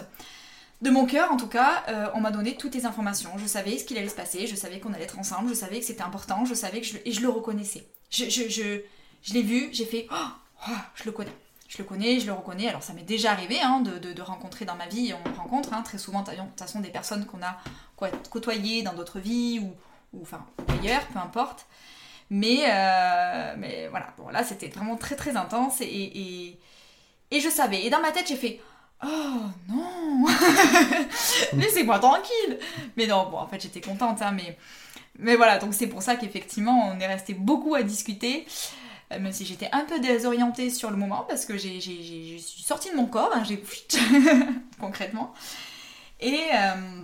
de 0.82 0.90
mon 0.90 1.06
cœur 1.06 1.32
en 1.32 1.38
tout 1.38 1.48
cas, 1.48 1.84
euh, 1.88 2.08
on 2.14 2.22
m'a 2.22 2.32
donné 2.32 2.56
toutes 2.58 2.76
les 2.76 2.86
informations. 2.86 3.32
Je 3.38 3.48
savais 3.48 3.78
ce 3.78 3.86
qu'il 3.86 3.98
allait 3.98 4.10
se 4.10 4.16
passer, 4.16 4.46
je 4.46 4.56
savais 4.56 4.80
qu'on 4.80 4.94
allait 4.94 5.06
être 5.06 5.18
ensemble, 5.20 5.50
je 5.50 5.54
savais 5.54 5.80
que 5.80 5.86
c'était 5.86 6.02
important, 6.04 6.46
je 6.46 6.54
savais 6.54 6.82
que 6.82 6.88
je, 6.88 6.98
et 7.06 7.12
je 7.12 7.22
le 7.22 7.30
reconnaissais. 7.30 7.88
Je, 8.12 8.26
je, 8.26 8.50
je, 8.50 8.82
je 9.24 9.34
l'ai 9.34 9.42
vu, 9.42 9.70
j'ai 9.72 9.86
fait, 9.86 10.08
oh, 10.12 10.28
oh, 10.70 10.72
je 10.96 11.06
le 11.06 11.12
connais. 11.12 11.32
Je 11.68 11.80
le 11.80 11.84
connais, 11.84 12.20
je 12.20 12.28
le 12.28 12.34
reconnais. 12.34 12.68
Alors 12.70 12.84
ça 12.84 12.94
m'est 12.94 13.02
déjà 13.02 13.32
arrivé 13.32 13.60
hein, 13.62 13.80
de, 13.82 13.98
de- 14.14 14.22
rencontrer 14.22 14.66
dans 14.66 14.76
ma 14.76 14.88
vie, 14.88 15.14
on 15.14 15.34
rencontre 15.34 15.74
hein, 15.74 15.82
très 15.82 15.98
souvent 15.98 16.22
de 16.22 16.32
toute 16.32 16.60
façon 16.60 16.80
des 16.80 16.90
personnes 16.90 17.26
qu'on 17.26 17.42
a 17.42 17.58
côtoyées 18.30 18.84
dans 18.84 18.94
d'autres 18.94 19.20
vies 19.20 19.60
ou, 19.60 19.74
ou 20.14 20.22
enfin 20.22 20.46
ailleurs, 20.68 21.06
peu 21.08 21.20
importe. 21.20 21.66
Mais, 22.30 22.66
euh, 22.68 23.56
mais 23.58 23.88
voilà, 23.90 24.14
bon 24.18 24.30
là 24.30 24.44
c'était 24.44 24.68
vraiment 24.68 24.96
très 24.96 25.16
très 25.16 25.38
intense 25.38 25.82
et 25.82 26.60
je 27.42 27.50
savais. 27.50 27.84
Et 27.86 27.90
dans 27.90 28.02
ma 28.02 28.12
tête 28.12 28.28
j'ai 28.28 28.36
fait 28.36 28.62
Oh 29.04 29.08
non 29.70 30.26
Laissez-moi 31.54 32.00
tranquille 32.00 32.60
Mais 32.98 33.08
non, 33.08 33.30
bon 33.30 33.38
en 33.38 33.48
fait 33.48 33.62
j'étais 33.62 33.82
contente, 33.82 34.22
hein, 34.22 34.32
mais, 34.32 34.58
mais 35.20 35.36
voilà, 35.36 35.60
donc 35.60 35.74
c'est 35.74 35.88
pour 35.88 36.02
ça 36.04 36.16
qu'effectivement 36.16 36.92
on 36.94 37.00
est 37.00 37.08
resté 37.08 37.34
beaucoup 37.34 37.76
à 37.76 37.84
discuter. 37.84 38.46
euh, 39.14 39.20
Même 39.20 39.34
si 39.34 39.46
j'étais 39.46 39.70
un 39.74 39.86
peu 39.86 40.00
désorientée 40.00 40.70
sur 40.70 40.92
le 40.92 40.98
moment, 40.98 41.26
parce 41.30 41.46
que 41.46 41.58
j'ai, 41.58 41.82
je 41.82 41.92
suis 42.44 42.64
sortie 42.64 42.92
de 42.92 42.96
mon 42.96 43.08
corps, 43.08 43.32
hein, 43.36 43.44
j'ai 43.48 43.62
concrètement. 44.80 45.34
Et, 46.22 46.42
euh, 46.54 47.02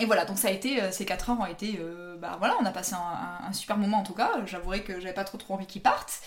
et 0.00 0.06
voilà, 0.06 0.24
donc 0.24 0.38
ça 0.38 0.48
a 0.48 0.50
été, 0.50 0.80
euh, 0.82 0.90
ces 0.90 1.04
4 1.04 1.30
heures 1.30 1.40
ont 1.40 1.46
été, 1.46 1.78
euh, 1.80 2.16
bah 2.18 2.36
voilà, 2.38 2.56
on 2.60 2.64
a 2.64 2.70
passé 2.70 2.94
un, 2.94 2.98
un- 2.98 3.48
un 3.48 3.52
super 3.52 3.76
moment 3.76 3.98
en 3.98 4.02
tout 4.02 4.14
cas. 4.14 4.30
J'avouerai 4.46 4.82
que 4.82 5.00
j'avais 5.00 5.12
pas 5.14 5.24
trop 5.24 5.36
trop 5.38 5.54
envie 5.54 5.66
qu'ils 5.66 5.82
partent. 5.82 6.20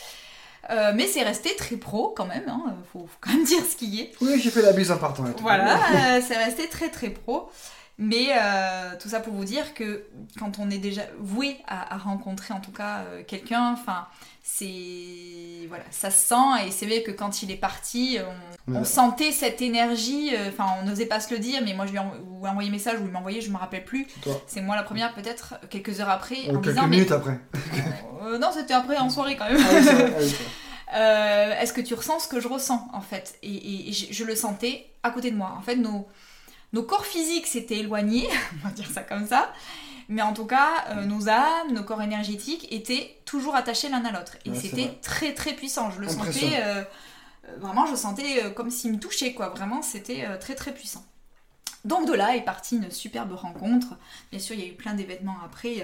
Euh, 0.72 0.94
mais 0.96 1.06
c'est 1.08 1.24
resté 1.24 1.56
très 1.56 1.76
pro 1.78 2.10
quand 2.16 2.26
même, 2.26 2.48
hein, 2.48 2.76
faut, 2.92 3.00
faut 3.08 3.18
quand 3.22 3.32
même 3.34 3.44
dire 3.46 3.64
ce 3.64 3.76
qui 3.76 4.02
est. 4.02 4.12
Oui, 4.22 4.40
j'ai 4.42 4.50
fait 4.50 4.62
la 4.62 4.74
bise 4.74 4.92
en 4.92 4.98
partant. 4.98 5.26
et 5.28 5.34
tout. 5.34 5.44
Voilà, 5.44 5.76
euh, 6.18 6.22
c'est 6.26 6.38
resté 6.38 6.68
très 6.68 6.90
très 6.90 7.10
pro. 7.10 7.50
Mais 7.98 8.28
euh, 8.32 8.92
tout 9.00 9.08
ça 9.08 9.22
pour 9.22 9.34
vous 9.34 9.46
dire 9.46 9.74
que 9.74 10.06
quand 10.38 10.60
on 10.60 10.70
est 10.70 10.80
déjà 10.80 11.04
voué 11.18 11.58
à, 11.66 11.94
à 11.94 11.98
rencontrer 11.98 12.54
en 12.54 12.60
tout 12.60 12.74
cas 12.74 13.06
euh, 13.08 13.24
quelqu'un, 13.26 13.72
enfin 13.72 14.08
c'est 14.48 15.68
voilà, 15.68 15.84
ça 15.90 16.12
se 16.12 16.28
sent 16.28 16.68
et 16.68 16.72
c'est 16.72 16.86
vrai 16.86 17.02
que 17.02 17.10
quand 17.12 17.42
il 17.42 17.50
est 17.52 17.56
parti, 17.58 18.20
on, 18.22 18.46
Ouais. 18.72 18.80
on 18.80 18.84
sentait 18.84 19.32
cette 19.32 19.62
énergie. 19.62 20.32
euh, 20.36 20.50
Enfin, 20.50 20.66
on 20.82 20.86
n'osait 20.88 21.06
pas 21.06 21.20
se 21.20 21.32
le 21.34 21.40
dire, 21.40 21.62
mais 21.64 21.74
moi 21.74 21.86
je 21.86 21.92
lui 21.92 22.00
ai 22.00 22.02
ou 22.28 22.48
envoyé 22.48 22.70
message 22.72 23.00
ou 23.00 23.06
il 23.06 23.12
m'a 23.12 23.20
envoyé, 23.20 23.42
je 23.42 23.52
me 23.52 23.58
rappelle 23.58 23.84
plus. 23.86 24.08
C'est 24.48 24.62
moi 24.62 24.76
la 24.76 24.82
première 24.84 25.14
peut-être 25.14 25.56
quelques 25.70 26.00
heures 26.00 26.10
après 26.10 26.38
en 26.50 26.54
quelques 26.54 26.70
disant 26.70 26.84
mais 26.84 26.98
minutes 26.98 27.12
après. 27.12 27.40
euh, 28.24 28.38
non 28.40 28.50
c'était 28.54 28.74
après 28.74 28.98
en 28.98 29.10
soirée 29.10 29.36
quand 29.36 29.46
même. 29.52 29.58
Ah 29.60 29.74
oui, 29.74 29.88
ah 29.90 30.18
oui. 30.20 30.36
Euh, 30.96 31.60
Est-ce 31.60 31.74
que 31.74 31.82
tu 31.82 31.94
ressens 31.96 32.20
ce 32.20 32.28
que 32.28 32.40
je 32.40 32.48
ressens 32.48 32.88
en 32.94 33.02
fait? 33.02 33.36
Et, 33.42 33.52
et- 33.52 33.90
et 33.90 33.92
je, 33.92 34.14
je 34.14 34.24
le 34.24 34.36
sentais 34.36 34.86
à 35.04 35.10
côté 35.10 35.32
de 35.32 35.36
moi. 35.36 35.54
En 35.58 35.62
fait, 35.62 35.76
nos, 35.76 36.08
nos 36.74 36.84
corps 36.84 37.06
physiques 37.08 37.48
s'étaient 37.48 37.80
éloignés, 37.80 38.30
on 38.64 38.68
va 38.68 38.74
dire 38.74 38.90
ça 38.94 39.02
comme 39.02 39.26
ça, 39.28 39.52
mais 40.10 40.22
en 40.22 40.34
tout 40.34 40.46
cas, 40.46 40.86
euh, 40.90 41.06
nos 41.06 41.30
âmes, 41.30 41.72
nos 41.72 41.84
corps 41.84 42.02
énergétiques 42.02 42.68
étaient 42.72 43.18
toujours 43.26 43.56
attachés 43.56 43.90
l'un 43.90 44.04
à 44.06 44.12
l'autre. 44.12 44.38
Et 44.46 44.50
Ouais, 44.50 44.60
c'était 44.60 44.98
très 45.02 45.34
très 45.34 45.54
puissant. 45.54 45.92
Je 45.92 46.00
le 46.00 46.08
sentais, 46.08 46.62
euh, 46.62 46.84
euh, 47.48 47.58
vraiment, 47.58 47.86
je 47.86 47.96
sentais 47.96 48.54
comme 48.54 48.70
s'il 48.70 48.94
me 48.94 49.00
touchait 49.00 49.34
quoi. 49.34 49.50
Vraiment, 49.50 49.82
c'était 49.82 50.26
très 50.40 50.56
très 50.56 50.74
puissant. 50.74 51.06
Donc 51.84 52.08
de 52.08 52.14
là 52.14 52.36
est 52.36 52.42
partie 52.42 52.78
une 52.78 52.90
superbe 52.92 53.34
rencontre. 53.34 53.96
Bien 54.32 54.40
sûr, 54.40 54.56
il 54.56 54.62
y 54.62 54.64
a 54.64 54.68
eu 54.68 54.76
plein 54.76 54.94
d'événements 54.94 55.38
après. 55.44 55.84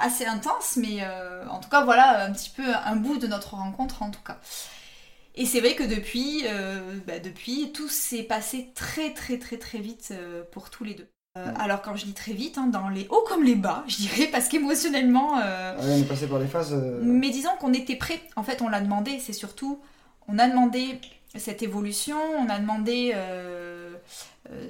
assez 0.00 0.24
intenses, 0.26 0.76
mais 0.76 0.98
euh, 1.02 1.46
en 1.48 1.60
tout 1.60 1.68
cas, 1.68 1.84
voilà 1.84 2.24
un 2.24 2.32
petit 2.32 2.50
peu 2.50 2.64
un 2.74 2.96
bout 2.96 3.18
de 3.18 3.26
notre 3.26 3.54
rencontre 3.54 4.02
en 4.02 4.10
tout 4.10 4.22
cas. 4.22 4.38
Et 5.34 5.44
c'est 5.44 5.60
vrai 5.60 5.74
que 5.74 5.82
depuis, 5.84 6.42
euh, 6.46 6.98
bah, 7.06 7.18
depuis 7.18 7.72
tout 7.72 7.88
s'est 7.88 8.22
passé 8.22 8.72
très 8.74 9.12
très 9.12 9.38
très 9.38 9.58
très 9.58 9.78
vite 9.78 10.08
euh, 10.12 10.42
pour 10.50 10.70
tous 10.70 10.84
les 10.84 10.94
deux. 10.94 11.08
Euh, 11.36 11.44
Ouais. 11.46 11.54
alors 11.58 11.82
quand 11.82 11.94
je 11.96 12.04
dis 12.06 12.14
très 12.14 12.32
vite, 12.32 12.56
hein, 12.56 12.66
dans 12.66 12.88
les 12.88 13.06
hauts 13.10 13.24
comme 13.28 13.44
les 13.44 13.56
bas, 13.56 13.84
je 13.88 13.96
dirais, 13.96 14.26
parce 14.28 14.48
qu'émotionnellement, 14.48 15.38
euh, 15.38 15.76
Ah 15.78 15.82
oui, 15.84 15.90
on 15.94 15.98
est 15.98 16.08
passé 16.08 16.26
par 16.26 16.38
les 16.38 16.46
phases. 16.46 16.72
euh, 16.72 17.00
mais 17.02 17.28
disons 17.30 17.50
qu'on 17.60 17.72
était 17.74 17.96
prêt. 17.96 18.20
En 18.36 18.42
fait, 18.42 18.62
on 18.62 18.68
l'a 18.68 18.80
demandé. 18.80 19.18
C'est 19.20 19.32
surtout, 19.34 19.78
on 20.28 20.38
a 20.38 20.48
demandé 20.48 20.98
cette 21.34 21.62
évolution, 21.62 22.16
on 22.38 22.48
a 22.48 22.58
demandé 22.58 23.14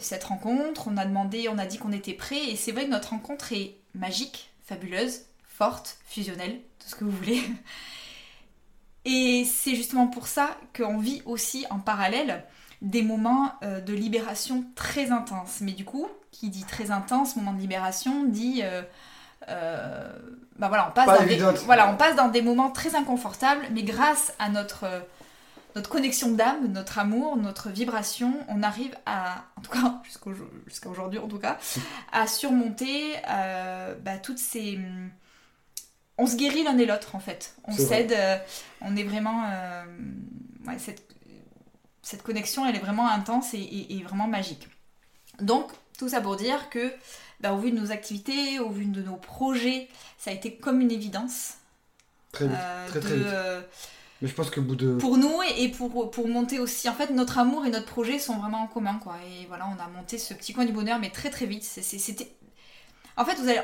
cette 0.00 0.24
rencontre, 0.24 0.88
on 0.88 0.96
a 0.96 1.05
demandé, 1.05 1.48
on 1.48 1.59
a 1.59 1.66
dit 1.66 1.79
qu'on 1.79 1.92
était 1.92 2.14
prêt. 2.14 2.50
Et 2.50 2.57
c'est 2.57 2.72
vrai 2.72 2.87
que 2.87 2.90
notre 2.90 3.11
rencontre 3.11 3.52
est 3.52 3.76
magique, 3.94 4.50
fabuleuse, 4.64 5.20
forte, 5.46 5.98
fusionnelle, 6.07 6.59
tout 6.81 6.88
ce 6.88 6.94
que 6.96 7.05
vous 7.05 7.11
voulez. 7.12 7.40
Et 9.05 9.44
c'est 9.44 9.76
justement 9.76 10.09
pour 10.09 10.26
ça 10.26 10.57
qu'on 10.76 10.98
vit 10.98 11.22
aussi 11.26 11.64
en 11.70 11.79
parallèle 11.79 12.42
des 12.83 13.02
moments 13.02 13.52
de 13.62 13.92
libération 13.94 14.64
très 14.74 15.11
intenses. 15.12 15.59
Mais 15.61 15.72
du 15.72 15.85
coup, 15.85 16.09
qui 16.37 16.49
dit 16.51 16.64
très 16.64 16.90
intense, 16.90 17.37
moment 17.37 17.53
de 17.53 17.61
libération, 17.61 18.25
dit... 18.25 18.61
euh, 18.62 18.83
euh, 19.49 20.12
bah 20.59 20.68
voilà, 20.68 20.88
on 20.88 20.92
passe, 20.92 21.07
Pas 21.07 21.18
dans 21.18 21.27
des, 21.27 21.37
voilà, 21.66 21.88
on 21.90 21.96
passe 21.96 22.16
dans 22.16 22.29
des 22.29 22.42
moments 22.42 22.70
très 22.70 22.96
inconfortables, 22.96 23.64
mais 23.70 23.83
grâce 23.83 24.33
à 24.38 24.49
notre, 24.49 24.85
euh, 24.85 25.01
notre 25.77 25.90
connexion 25.90 26.31
d'âme, 26.33 26.66
notre 26.68 26.99
amour, 26.99 27.37
notre 27.37 27.68
vibration, 27.68 28.33
on 28.49 28.62
arrive 28.62 28.96
à, 29.05 29.44
en 29.57 29.61
tout 29.61 29.70
cas 29.70 30.01
jusqu'à 30.66 30.88
aujourd'hui 30.88 31.18
en 31.18 31.29
tout 31.29 31.38
cas, 31.38 31.59
à 32.12 32.27
surmonter 32.27 33.14
euh, 33.29 33.94
bah, 34.03 34.16
toutes 34.18 34.38
ces... 34.38 34.81
On 36.18 36.27
se 36.27 36.37
guérit 36.37 36.64
l'un 36.64 36.79
et 36.79 36.87
l'autre 36.87 37.14
en 37.14 37.20
fait. 37.20 37.55
On 37.64 37.72
s'aide, 37.88 38.12
euh, 38.12 38.38
on 38.81 38.96
est 38.96 39.05
vraiment... 39.05 39.42
ouais, 40.66 40.79
cette, 40.79 41.03
cette 42.03 42.22
connexion, 42.22 42.66
elle 42.66 42.75
est 42.75 42.81
vraiment 42.81 43.07
intense 43.09 43.53
et, 43.53 43.59
et- 43.59 43.99
et 43.99 44.03
vraiment 44.03 44.27
magique. 44.27 44.66
Donc, 45.40 45.70
tout 45.96 46.09
ça 46.09 46.20
pour 46.20 46.37
dire 46.37 46.70
que, 46.70 46.92
bah, 47.40 47.52
au 47.52 47.59
vu 47.59 47.70
de 47.70 47.78
nos 47.78 47.92
activités, 47.92 48.59
au 48.61 48.70
vu 48.70 48.85
de 48.87 49.02
nos 49.02 49.16
projets, 49.16 49.88
ça 50.18 50.30
a 50.30 50.35
été 50.35 50.54
comme 50.54 50.80
une 50.80 50.90
évidence. 50.90 51.54
Très 52.32 52.46
vite. 52.46 52.56
euh, 52.59 52.88
très, 52.88 53.00
vite. 53.00 53.26
euh, 53.26 53.61
Mais 54.22 54.28
je 54.28 54.35
pense 54.35 54.50
qu'au 54.50 54.62
bout 54.62 54.76
de. 54.76 54.94
pour 54.96 55.16
nous 55.18 55.40
et 55.59 55.68
pour, 55.68 56.11
pour 56.11 56.28
monter 56.28 56.59
aussi. 56.59 56.88
En 56.88 56.94
fait, 56.94 57.11
notre 57.11 57.38
amour 57.38 57.66
et 57.66 57.70
notre 57.70 57.87
projet 57.87 58.18
sont 58.18 58.37
vraiment 58.38 58.62
en 58.62 58.66
commun, 58.66 58.98
quoi. 59.02 59.16
Et 59.26 59.46
voilà, 59.46 59.66
on 59.66 59.82
a 59.82 59.88
monté 59.88 60.18
ce 60.18 60.35
petit 60.35 60.52
coin 60.52 60.64
du 60.64 60.72
bonheur, 60.72 60.98
mais 60.98 61.11
très 61.11 61.30
très 61.30 61.46
vite. 61.46 61.64
C'était. 61.64 62.30
En 63.18 63.24
fait, 63.24 63.37
vous 63.37 63.48
allez, 63.48 63.61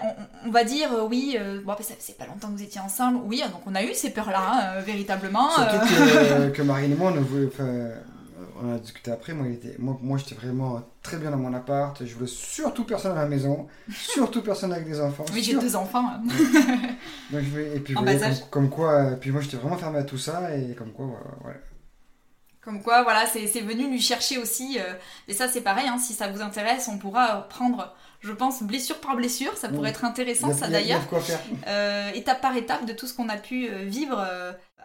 on, 0.46 0.50
va 0.50 0.64
dire, 0.64 0.90
euh, 0.94 1.06
oui, 1.06 1.36
euh, 1.38 1.60
bon, 1.62 1.74
ça 1.80 1.92
c'est 1.98 2.16
pas 2.16 2.24
longtemps 2.24 2.48
que 2.48 2.54
vous 2.56 2.62
étiez 2.62 2.80
ensemble. 2.80 3.18
Oui, 3.26 3.42
donc 3.52 3.60
on 3.66 3.74
a 3.74 3.82
eu 3.82 3.92
ces 3.92 4.08
peurs-là, 4.08 4.76
hein, 4.78 4.80
véritablement. 4.80 5.50
Surtout 5.50 5.78
que, 5.78 6.48
que, 6.48 6.62
Marine 6.62 6.92
et 6.92 6.94
moi, 6.94 7.12
on, 7.14 7.22
on 8.62 8.74
a 8.74 8.78
discuté 8.78 9.10
après. 9.10 9.32
Moi, 9.32 9.48
était, 9.48 9.76
moi, 9.78 9.98
moi 10.00 10.18
j'étais 10.18 10.34
vraiment 10.34 10.82
très 11.02 11.16
bien 11.16 11.30
dans 11.30 11.36
mon 11.36 11.52
appart. 11.54 12.04
Je 12.04 12.14
voulais 12.14 12.26
surtout 12.26 12.84
personne 12.84 13.12
à 13.12 13.22
la 13.22 13.28
maison, 13.28 13.68
surtout 13.94 14.42
personne 14.42 14.72
avec 14.72 14.86
des 14.86 15.00
enfants. 15.00 15.24
Oui, 15.32 15.42
j'ai 15.42 15.54
deux 15.54 15.76
enfants. 15.76 16.08
Hein. 16.08 16.22
donc, 17.30 17.42
et 17.74 17.80
puis, 17.80 17.94
comme, 17.94 18.08
comme, 18.50 18.70
quoi, 18.70 19.12
puis 19.20 19.30
moi, 19.30 19.40
j'étais 19.40 19.56
vraiment 19.56 19.76
fermé 19.76 19.98
à 19.98 20.04
tout 20.04 20.18
ça 20.18 20.54
et 20.56 20.74
comme 20.74 20.92
quoi, 20.92 21.06
ouais. 21.44 21.60
Comme 22.64 22.80
quoi, 22.80 23.02
voilà, 23.02 23.26
c'est 23.26 23.60
venu 23.60 23.90
lui 23.90 24.00
chercher 24.00 24.38
aussi. 24.38 24.78
Euh, 24.78 24.94
et 25.26 25.34
ça, 25.34 25.48
c'est 25.48 25.62
pareil, 25.62 25.88
hein, 25.88 25.98
si 25.98 26.12
ça 26.12 26.28
vous 26.28 26.42
intéresse, 26.42 26.88
on 26.88 26.96
pourra 26.96 27.48
prendre, 27.48 27.92
je 28.20 28.30
pense, 28.30 28.62
blessure 28.62 29.00
par 29.00 29.16
blessure. 29.16 29.56
Ça 29.56 29.68
pourrait 29.68 29.90
être 29.90 30.04
intéressant, 30.04 30.54
ça 30.54 30.68
d'ailleurs. 30.68 31.02
Euh, 31.66 32.10
étape 32.12 32.40
par 32.40 32.56
étape 32.56 32.86
de 32.86 32.92
tout 32.92 33.08
ce 33.08 33.14
qu'on 33.14 33.28
a 33.28 33.36
pu 33.36 33.68
euh, 33.68 33.84
vivre. 33.84 34.24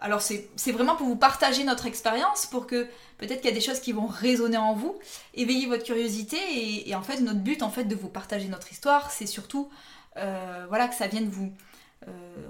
Alors, 0.01 0.21
c'est 0.21 0.71
vraiment 0.71 0.95
pour 0.95 1.07
vous 1.07 1.15
partager 1.15 1.63
notre 1.63 1.85
expérience, 1.85 2.45
pour 2.45 2.67
que 2.67 2.87
peut-être 3.17 3.41
qu'il 3.41 3.49
y 3.49 3.53
a 3.53 3.55
des 3.55 3.61
choses 3.61 3.79
qui 3.79 3.91
vont 3.91 4.07
résonner 4.07 4.57
en 4.57 4.73
vous, 4.73 4.97
éveiller 5.33 5.65
votre 5.65 5.83
curiosité. 5.83 6.37
Et, 6.87 6.95
en 6.95 7.01
fait, 7.01 7.19
notre 7.21 7.39
but, 7.39 7.63
en 7.63 7.69
fait, 7.69 7.85
de 7.85 7.95
vous 7.95 8.09
partager 8.09 8.47
notre 8.47 8.71
histoire, 8.71 9.11
c'est 9.11 9.25
surtout 9.25 9.69
voilà, 10.15 10.87
que 10.87 10.95
ça 10.95 11.07
vienne 11.07 11.29
vous 11.29 11.51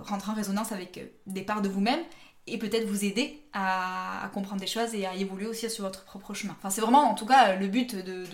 rentrer 0.02 0.32
en 0.32 0.36
résonance 0.36 0.72
avec 0.72 1.00
des 1.26 1.42
parts 1.42 1.62
de 1.62 1.70
vous-même 1.70 2.00
et 2.48 2.58
peut-être 2.58 2.88
vous 2.88 3.04
aider 3.04 3.44
à, 3.54 4.30
comprendre 4.34 4.62
des 4.62 4.68
choses 4.68 4.96
et 4.96 5.06
à 5.06 5.14
évoluer 5.16 5.48
aussi 5.48 5.70
sur 5.70 5.84
votre 5.84 6.06
propre 6.06 6.34
chemin. 6.34 6.56
Enfin, 6.58 6.70
c'est 6.70 6.82
vraiment 6.82 7.10
en 7.10 7.14
tout 7.14 7.26
cas 7.26 7.56
le 7.56 7.68
but 7.68 7.96
de, 7.96 8.26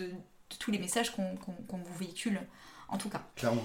tous 0.58 0.70
les 0.70 0.78
messages 0.78 1.10
qu'on 1.10 1.36
vous 1.70 1.98
véhicule, 1.98 2.40
en 2.88 2.96
tout 2.96 3.08
cas. 3.08 3.22
Clairement. 3.34 3.64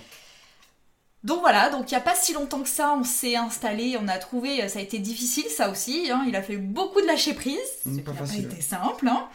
Donc 1.23 1.41
voilà, 1.41 1.69
donc 1.69 1.91
il 1.91 1.93
n'y 1.93 1.97
a 1.97 2.03
pas 2.03 2.15
si 2.15 2.34
longtemps 2.34 2.62
que 2.62 2.69
ça, 2.69 2.93
on 2.97 3.03
s'est 3.03 3.36
installé, 3.36 3.97
on 4.01 4.08
a 4.08 4.17
trouvé, 4.17 4.67
ça 4.69 4.79
a 4.79 4.82
été 4.82 4.99
difficile 4.99 5.49
ça 5.49 5.69
aussi, 5.69 6.10
hein, 6.10 6.23
il 6.27 6.36
a 6.36 6.41
fait 6.41 6.55
beaucoup 6.55 7.01
de 7.01 7.08
lâcher 7.08 7.34
prise, 7.34 7.58
mmh, 7.86 7.99
pas 7.99 8.13
facile. 8.13 8.45
été 8.45 8.62
simple, 8.62 9.05
hein, 9.08 9.27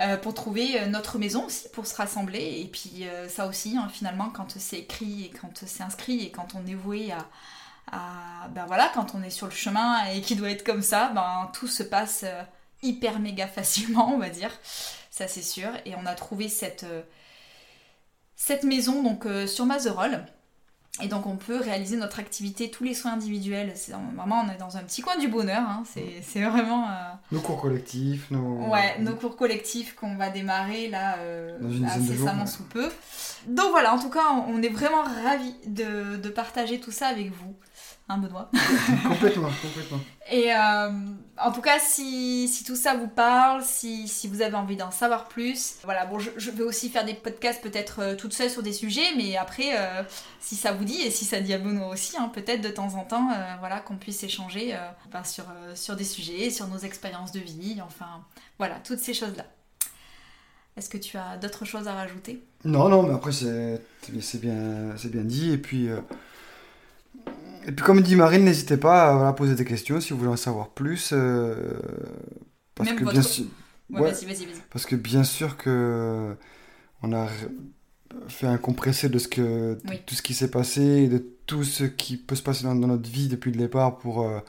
euh, 0.00 0.16
pour 0.16 0.34
trouver 0.34 0.80
euh, 0.80 0.86
notre 0.86 1.18
maison 1.18 1.46
aussi, 1.46 1.68
pour 1.68 1.86
se 1.86 1.94
rassembler, 1.94 2.60
et 2.60 2.64
puis 2.64 3.06
euh, 3.06 3.28
ça 3.28 3.46
aussi, 3.46 3.76
hein, 3.76 3.88
finalement, 3.92 4.28
quand 4.30 4.58
c'est 4.58 4.78
écrit 4.78 5.26
et 5.26 5.30
quand 5.30 5.64
c'est 5.64 5.84
inscrit 5.84 6.24
et 6.24 6.30
quand 6.32 6.56
on 6.56 6.66
est 6.66 6.74
voué 6.74 7.12
à, 7.12 7.28
ben 8.50 8.66
voilà, 8.66 8.90
quand 8.94 9.14
on 9.14 9.22
est 9.22 9.30
sur 9.30 9.46
le 9.46 9.52
chemin 9.52 10.04
et 10.06 10.20
qui 10.20 10.36
doit 10.36 10.50
être 10.50 10.64
comme 10.64 10.82
ça, 10.82 11.10
ben 11.14 11.50
tout 11.52 11.68
se 11.68 11.82
passe 11.82 12.22
euh, 12.24 12.42
hyper 12.82 13.18
méga 13.18 13.46
facilement, 13.48 14.12
on 14.12 14.18
va 14.18 14.30
dire. 14.30 14.50
Ça 15.10 15.28
c'est 15.28 15.42
sûr. 15.42 15.70
Et 15.84 15.94
on 15.96 16.06
a 16.06 16.14
trouvé 16.14 16.48
cette, 16.48 16.84
euh, 16.84 17.02
cette 18.36 18.64
maison 18.64 19.02
donc 19.02 19.26
euh, 19.26 19.46
sur 19.46 19.66
Mazerolles. 19.66 20.26
Et 21.02 21.08
donc 21.08 21.26
on 21.26 21.36
peut 21.36 21.58
réaliser 21.58 21.96
notre 21.96 22.20
activité, 22.20 22.70
tous 22.70 22.84
les 22.84 22.94
soins 22.94 23.12
individuels. 23.12 23.72
C'est 23.74 23.92
vraiment 23.92 24.44
on 24.46 24.52
est 24.52 24.58
dans 24.58 24.76
un 24.76 24.82
petit 24.82 25.02
coin 25.02 25.16
du 25.16 25.28
bonheur. 25.28 25.62
Hein. 25.62 25.82
C'est 26.22 26.42
vraiment. 26.42 26.88
Nos 27.32 27.40
cours 27.40 27.60
collectifs, 27.60 28.30
nos. 28.30 28.68
Ouais, 28.68 28.98
nos 29.00 29.14
cours 29.14 29.36
collectifs 29.36 29.94
qu'on 29.94 30.16
va 30.16 30.30
démarrer 30.30 30.88
là 30.88 31.16
incessamment 31.86 32.46
sous 32.46 32.64
peu. 32.64 32.88
Donc 33.46 33.70
voilà, 33.70 33.94
en 33.94 33.98
tout 33.98 34.10
cas, 34.10 34.44
on 34.48 34.62
est 34.62 34.68
vraiment 34.68 35.02
ravis 35.02 35.54
de, 35.66 36.16
de 36.16 36.28
partager 36.28 36.78
tout 36.78 36.92
ça 36.92 37.08
avec 37.08 37.32
vous 37.32 37.54
Benoît. 38.18 38.50
complètement, 39.08 39.50
complètement. 39.62 40.00
Et 40.30 40.52
euh, 40.52 40.90
en 41.38 41.52
tout 41.52 41.60
cas, 41.60 41.78
si, 41.80 42.48
si, 42.48 42.64
tout 42.64 42.76
ça 42.76 42.94
vous 42.94 43.08
parle, 43.08 43.62
si, 43.62 44.06
si 44.06 44.28
vous 44.28 44.42
avez 44.42 44.54
envie 44.54 44.76
d'en 44.76 44.90
savoir 44.90 45.28
plus, 45.28 45.76
voilà, 45.84 46.06
bon, 46.06 46.18
je, 46.18 46.30
je, 46.36 46.50
vais 46.50 46.62
aussi 46.62 46.88
faire 46.88 47.04
des 47.04 47.14
podcasts 47.14 47.62
peut-être 47.62 48.00
euh, 48.00 48.16
toute 48.16 48.32
seule 48.32 48.50
sur 48.50 48.62
des 48.62 48.72
sujets, 48.72 49.14
mais 49.16 49.36
après, 49.36 49.76
euh, 49.76 50.02
si 50.40 50.54
ça 50.54 50.72
vous 50.72 50.84
dit 50.84 51.00
et 51.00 51.10
si 51.10 51.24
ça 51.24 51.40
dit 51.40 51.52
à 51.52 51.58
Benoît 51.58 51.88
aussi, 51.88 52.16
hein, 52.16 52.30
peut-être 52.32 52.60
de 52.60 52.68
temps 52.68 52.94
en 52.94 53.04
temps, 53.04 53.30
voilà, 53.58 53.80
qu'on 53.80 53.96
puisse 53.96 54.22
échanger 54.22 54.76
ben, 55.10 55.24
sur, 55.24 55.44
sur 55.74 55.96
des 55.96 56.04
sujets, 56.04 56.50
sur 56.50 56.66
nos 56.68 56.78
expériences 56.78 57.32
de 57.32 57.40
vie, 57.40 57.80
enfin, 57.84 58.24
voilà, 58.58 58.76
toutes 58.84 59.00
ces 59.00 59.14
choses-là. 59.14 59.44
Est-ce 60.76 60.88
que 60.88 60.98
tu 60.98 61.16
as 61.16 61.36
d'autres 61.36 61.64
choses 61.64 61.88
à 61.88 61.94
rajouter? 61.94 62.42
Non, 62.64 62.88
non, 62.88 63.02
mais 63.02 63.14
après, 63.14 63.32
c'est 63.32 64.40
bien, 64.40 64.94
bien 65.04 65.24
dit, 65.24 65.52
et 65.52 65.58
puis 65.58 65.88
et 67.70 67.72
puis 67.72 67.84
comme 67.84 68.00
dit 68.00 68.16
Marine, 68.16 68.44
n'hésitez 68.44 68.76
pas 68.76 69.28
à 69.28 69.32
poser 69.32 69.54
des 69.54 69.64
questions 69.64 70.00
si 70.00 70.12
vous 70.12 70.18
voulez 70.18 70.30
en 70.32 70.36
savoir 70.36 70.70
plus. 70.70 71.10
Euh, 71.12 71.54
parce 72.74 72.90
que 72.90 73.04
bien 73.04 73.22
sûr, 73.22 73.44
parce 74.72 74.86
que 74.86 74.96
bien 74.96 75.22
sûr 75.22 75.56
que 75.56 76.34
on 77.04 77.12
a 77.12 77.28
fait 78.26 78.48
un 78.48 78.58
compressé 78.58 79.08
de 79.08 79.20
ce 79.20 79.28
que 79.28 79.78
tout 80.04 80.16
ce 80.16 80.22
qui 80.22 80.34
s'est 80.34 80.50
passé 80.50 80.82
et 80.82 81.08
de 81.08 81.24
tout 81.46 81.62
ce 81.62 81.84
qui 81.84 82.16
peut 82.16 82.34
se 82.34 82.42
passer 82.42 82.64
dans, 82.64 82.74
notre 82.74 83.08
vie 83.08 83.28
depuis 83.28 83.52
le 83.52 83.58
départ 83.58 83.98
pour 83.98 84.22
euh, 84.22 84.40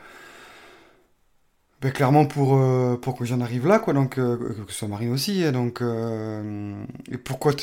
ben, 1.81 1.91
clairement 1.91 2.25
pour 2.25 2.55
euh, 2.55 2.95
pour 2.95 3.17
que 3.17 3.25
j'en 3.25 3.41
arrive 3.41 3.67
là 3.67 3.79
quoi 3.79 3.93
donc 3.93 4.15
que 4.15 4.55
ce 4.67 4.73
soit 4.73 4.87
Marine 4.87 5.11
aussi 5.11 5.43
hein, 5.43 5.51
donc 5.51 5.81
et 5.81 7.17
pourquoi 7.17 7.53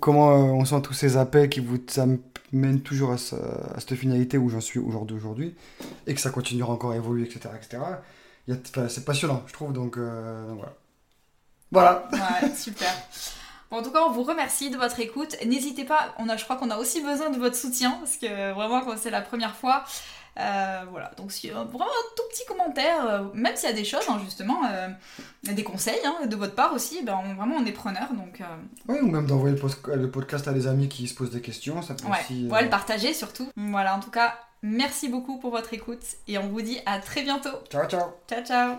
comment 0.00 0.28
on 0.28 0.64
sent 0.64 0.82
tous 0.82 0.92
ces 0.92 1.16
appels 1.16 1.48
qui 1.48 1.60
vous 1.60 1.78
ça 1.86 2.06
mène 2.54 2.80
toujours 2.80 3.12
à, 3.12 3.18
cette 3.18 3.94
finalité 3.96 4.38
où 4.38 4.48
j'en 4.48 4.60
suis 4.60 4.78
aujourd'hui 4.78 5.54
et 6.06 6.14
que 6.14 6.20
ça 6.20 6.30
continuera 6.30 6.72
encore 6.72 6.92
à 6.92 6.96
évoluer, 6.96 7.24
etc. 7.24 7.50
etc. 7.56 8.88
c'est 8.88 9.04
passionnant, 9.04 9.42
je 9.46 9.52
trouve, 9.52 9.72
donc, 9.72 9.98
euh, 9.98 10.54
voilà. 10.54 12.08
Voilà. 12.10 12.54
Super. 12.56 12.88
en 13.70 13.82
tout 13.82 13.90
cas, 13.90 14.02
on 14.06 14.12
vous 14.12 14.22
remercie 14.22 14.70
de 14.70 14.76
votre 14.76 15.00
écoute. 15.00 15.36
N'hésitez 15.44 15.84
pas, 15.84 16.14
on 16.18 16.28
a, 16.28 16.36
je 16.36 16.44
crois 16.44 16.56
qu'on 16.56 16.70
a 16.70 16.78
aussi 16.78 17.00
besoin 17.02 17.30
de 17.30 17.38
votre 17.38 17.56
soutien, 17.56 17.92
parce 18.00 18.16
que 18.16 18.52
vraiment, 18.52 18.80
quand 18.82 18.96
c'est 18.96 19.10
la 19.10 19.22
première 19.22 19.56
fois, 19.56 19.84
euh, 19.84 20.23
voilà, 20.36 21.10
donc 21.16 21.32
si, 21.32 21.50
euh, 21.50 21.54
vraiment 21.54 21.84
un 21.84 22.14
tout 22.16 22.22
petit 22.30 22.44
commentaire, 22.46 23.06
euh, 23.06 23.24
même 23.34 23.56
s'il 23.56 23.68
y 23.68 23.72
a 23.72 23.74
des 23.74 23.84
choses, 23.84 24.04
hein, 24.08 24.20
justement, 24.24 24.62
des 25.42 25.64
conseils 25.64 26.00
hein, 26.04 26.26
de 26.26 26.36
votre 26.36 26.54
part 26.54 26.72
aussi, 26.72 27.02
ben, 27.02 27.20
vraiment 27.36 27.56
on 27.56 27.66
est 27.66 27.72
preneur. 27.72 28.12
Donc, 28.12 28.42
Oui, 28.88 28.98
ou 29.00 29.08
même 29.08 29.26
d'envoyer 29.26 29.56
le, 29.94 30.10
podcast 30.10 30.48
à 30.48 30.52
des 30.52 30.66
amis 30.66 30.88
qui 30.88 31.08
se 31.08 31.14
posent 31.14 31.30
des 31.30 31.40
questions, 31.40 31.82
ça 31.82 31.94
peut 31.94 32.06
ouais. 32.06 32.18
aussi. 32.20 32.48
Ouais, 32.48 32.62
le 32.62 32.70
partager 32.70 33.14
surtout. 33.14 33.48
Voilà, 33.56 33.96
en 33.96 34.00
tout 34.00 34.10
cas, 34.10 34.34
merci 34.62 35.08
beaucoup 35.08 35.38
pour 35.38 35.50
votre 35.50 35.72
écoute 35.74 36.04
et 36.28 36.38
on 36.38 36.48
vous 36.48 36.62
dit 36.62 36.78
à 36.86 36.98
très 36.98 37.22
bientôt. 37.22 37.56
Ciao, 37.70 37.86
ciao. 37.86 38.14
Ciao, 38.28 38.44
ciao. 38.44 38.78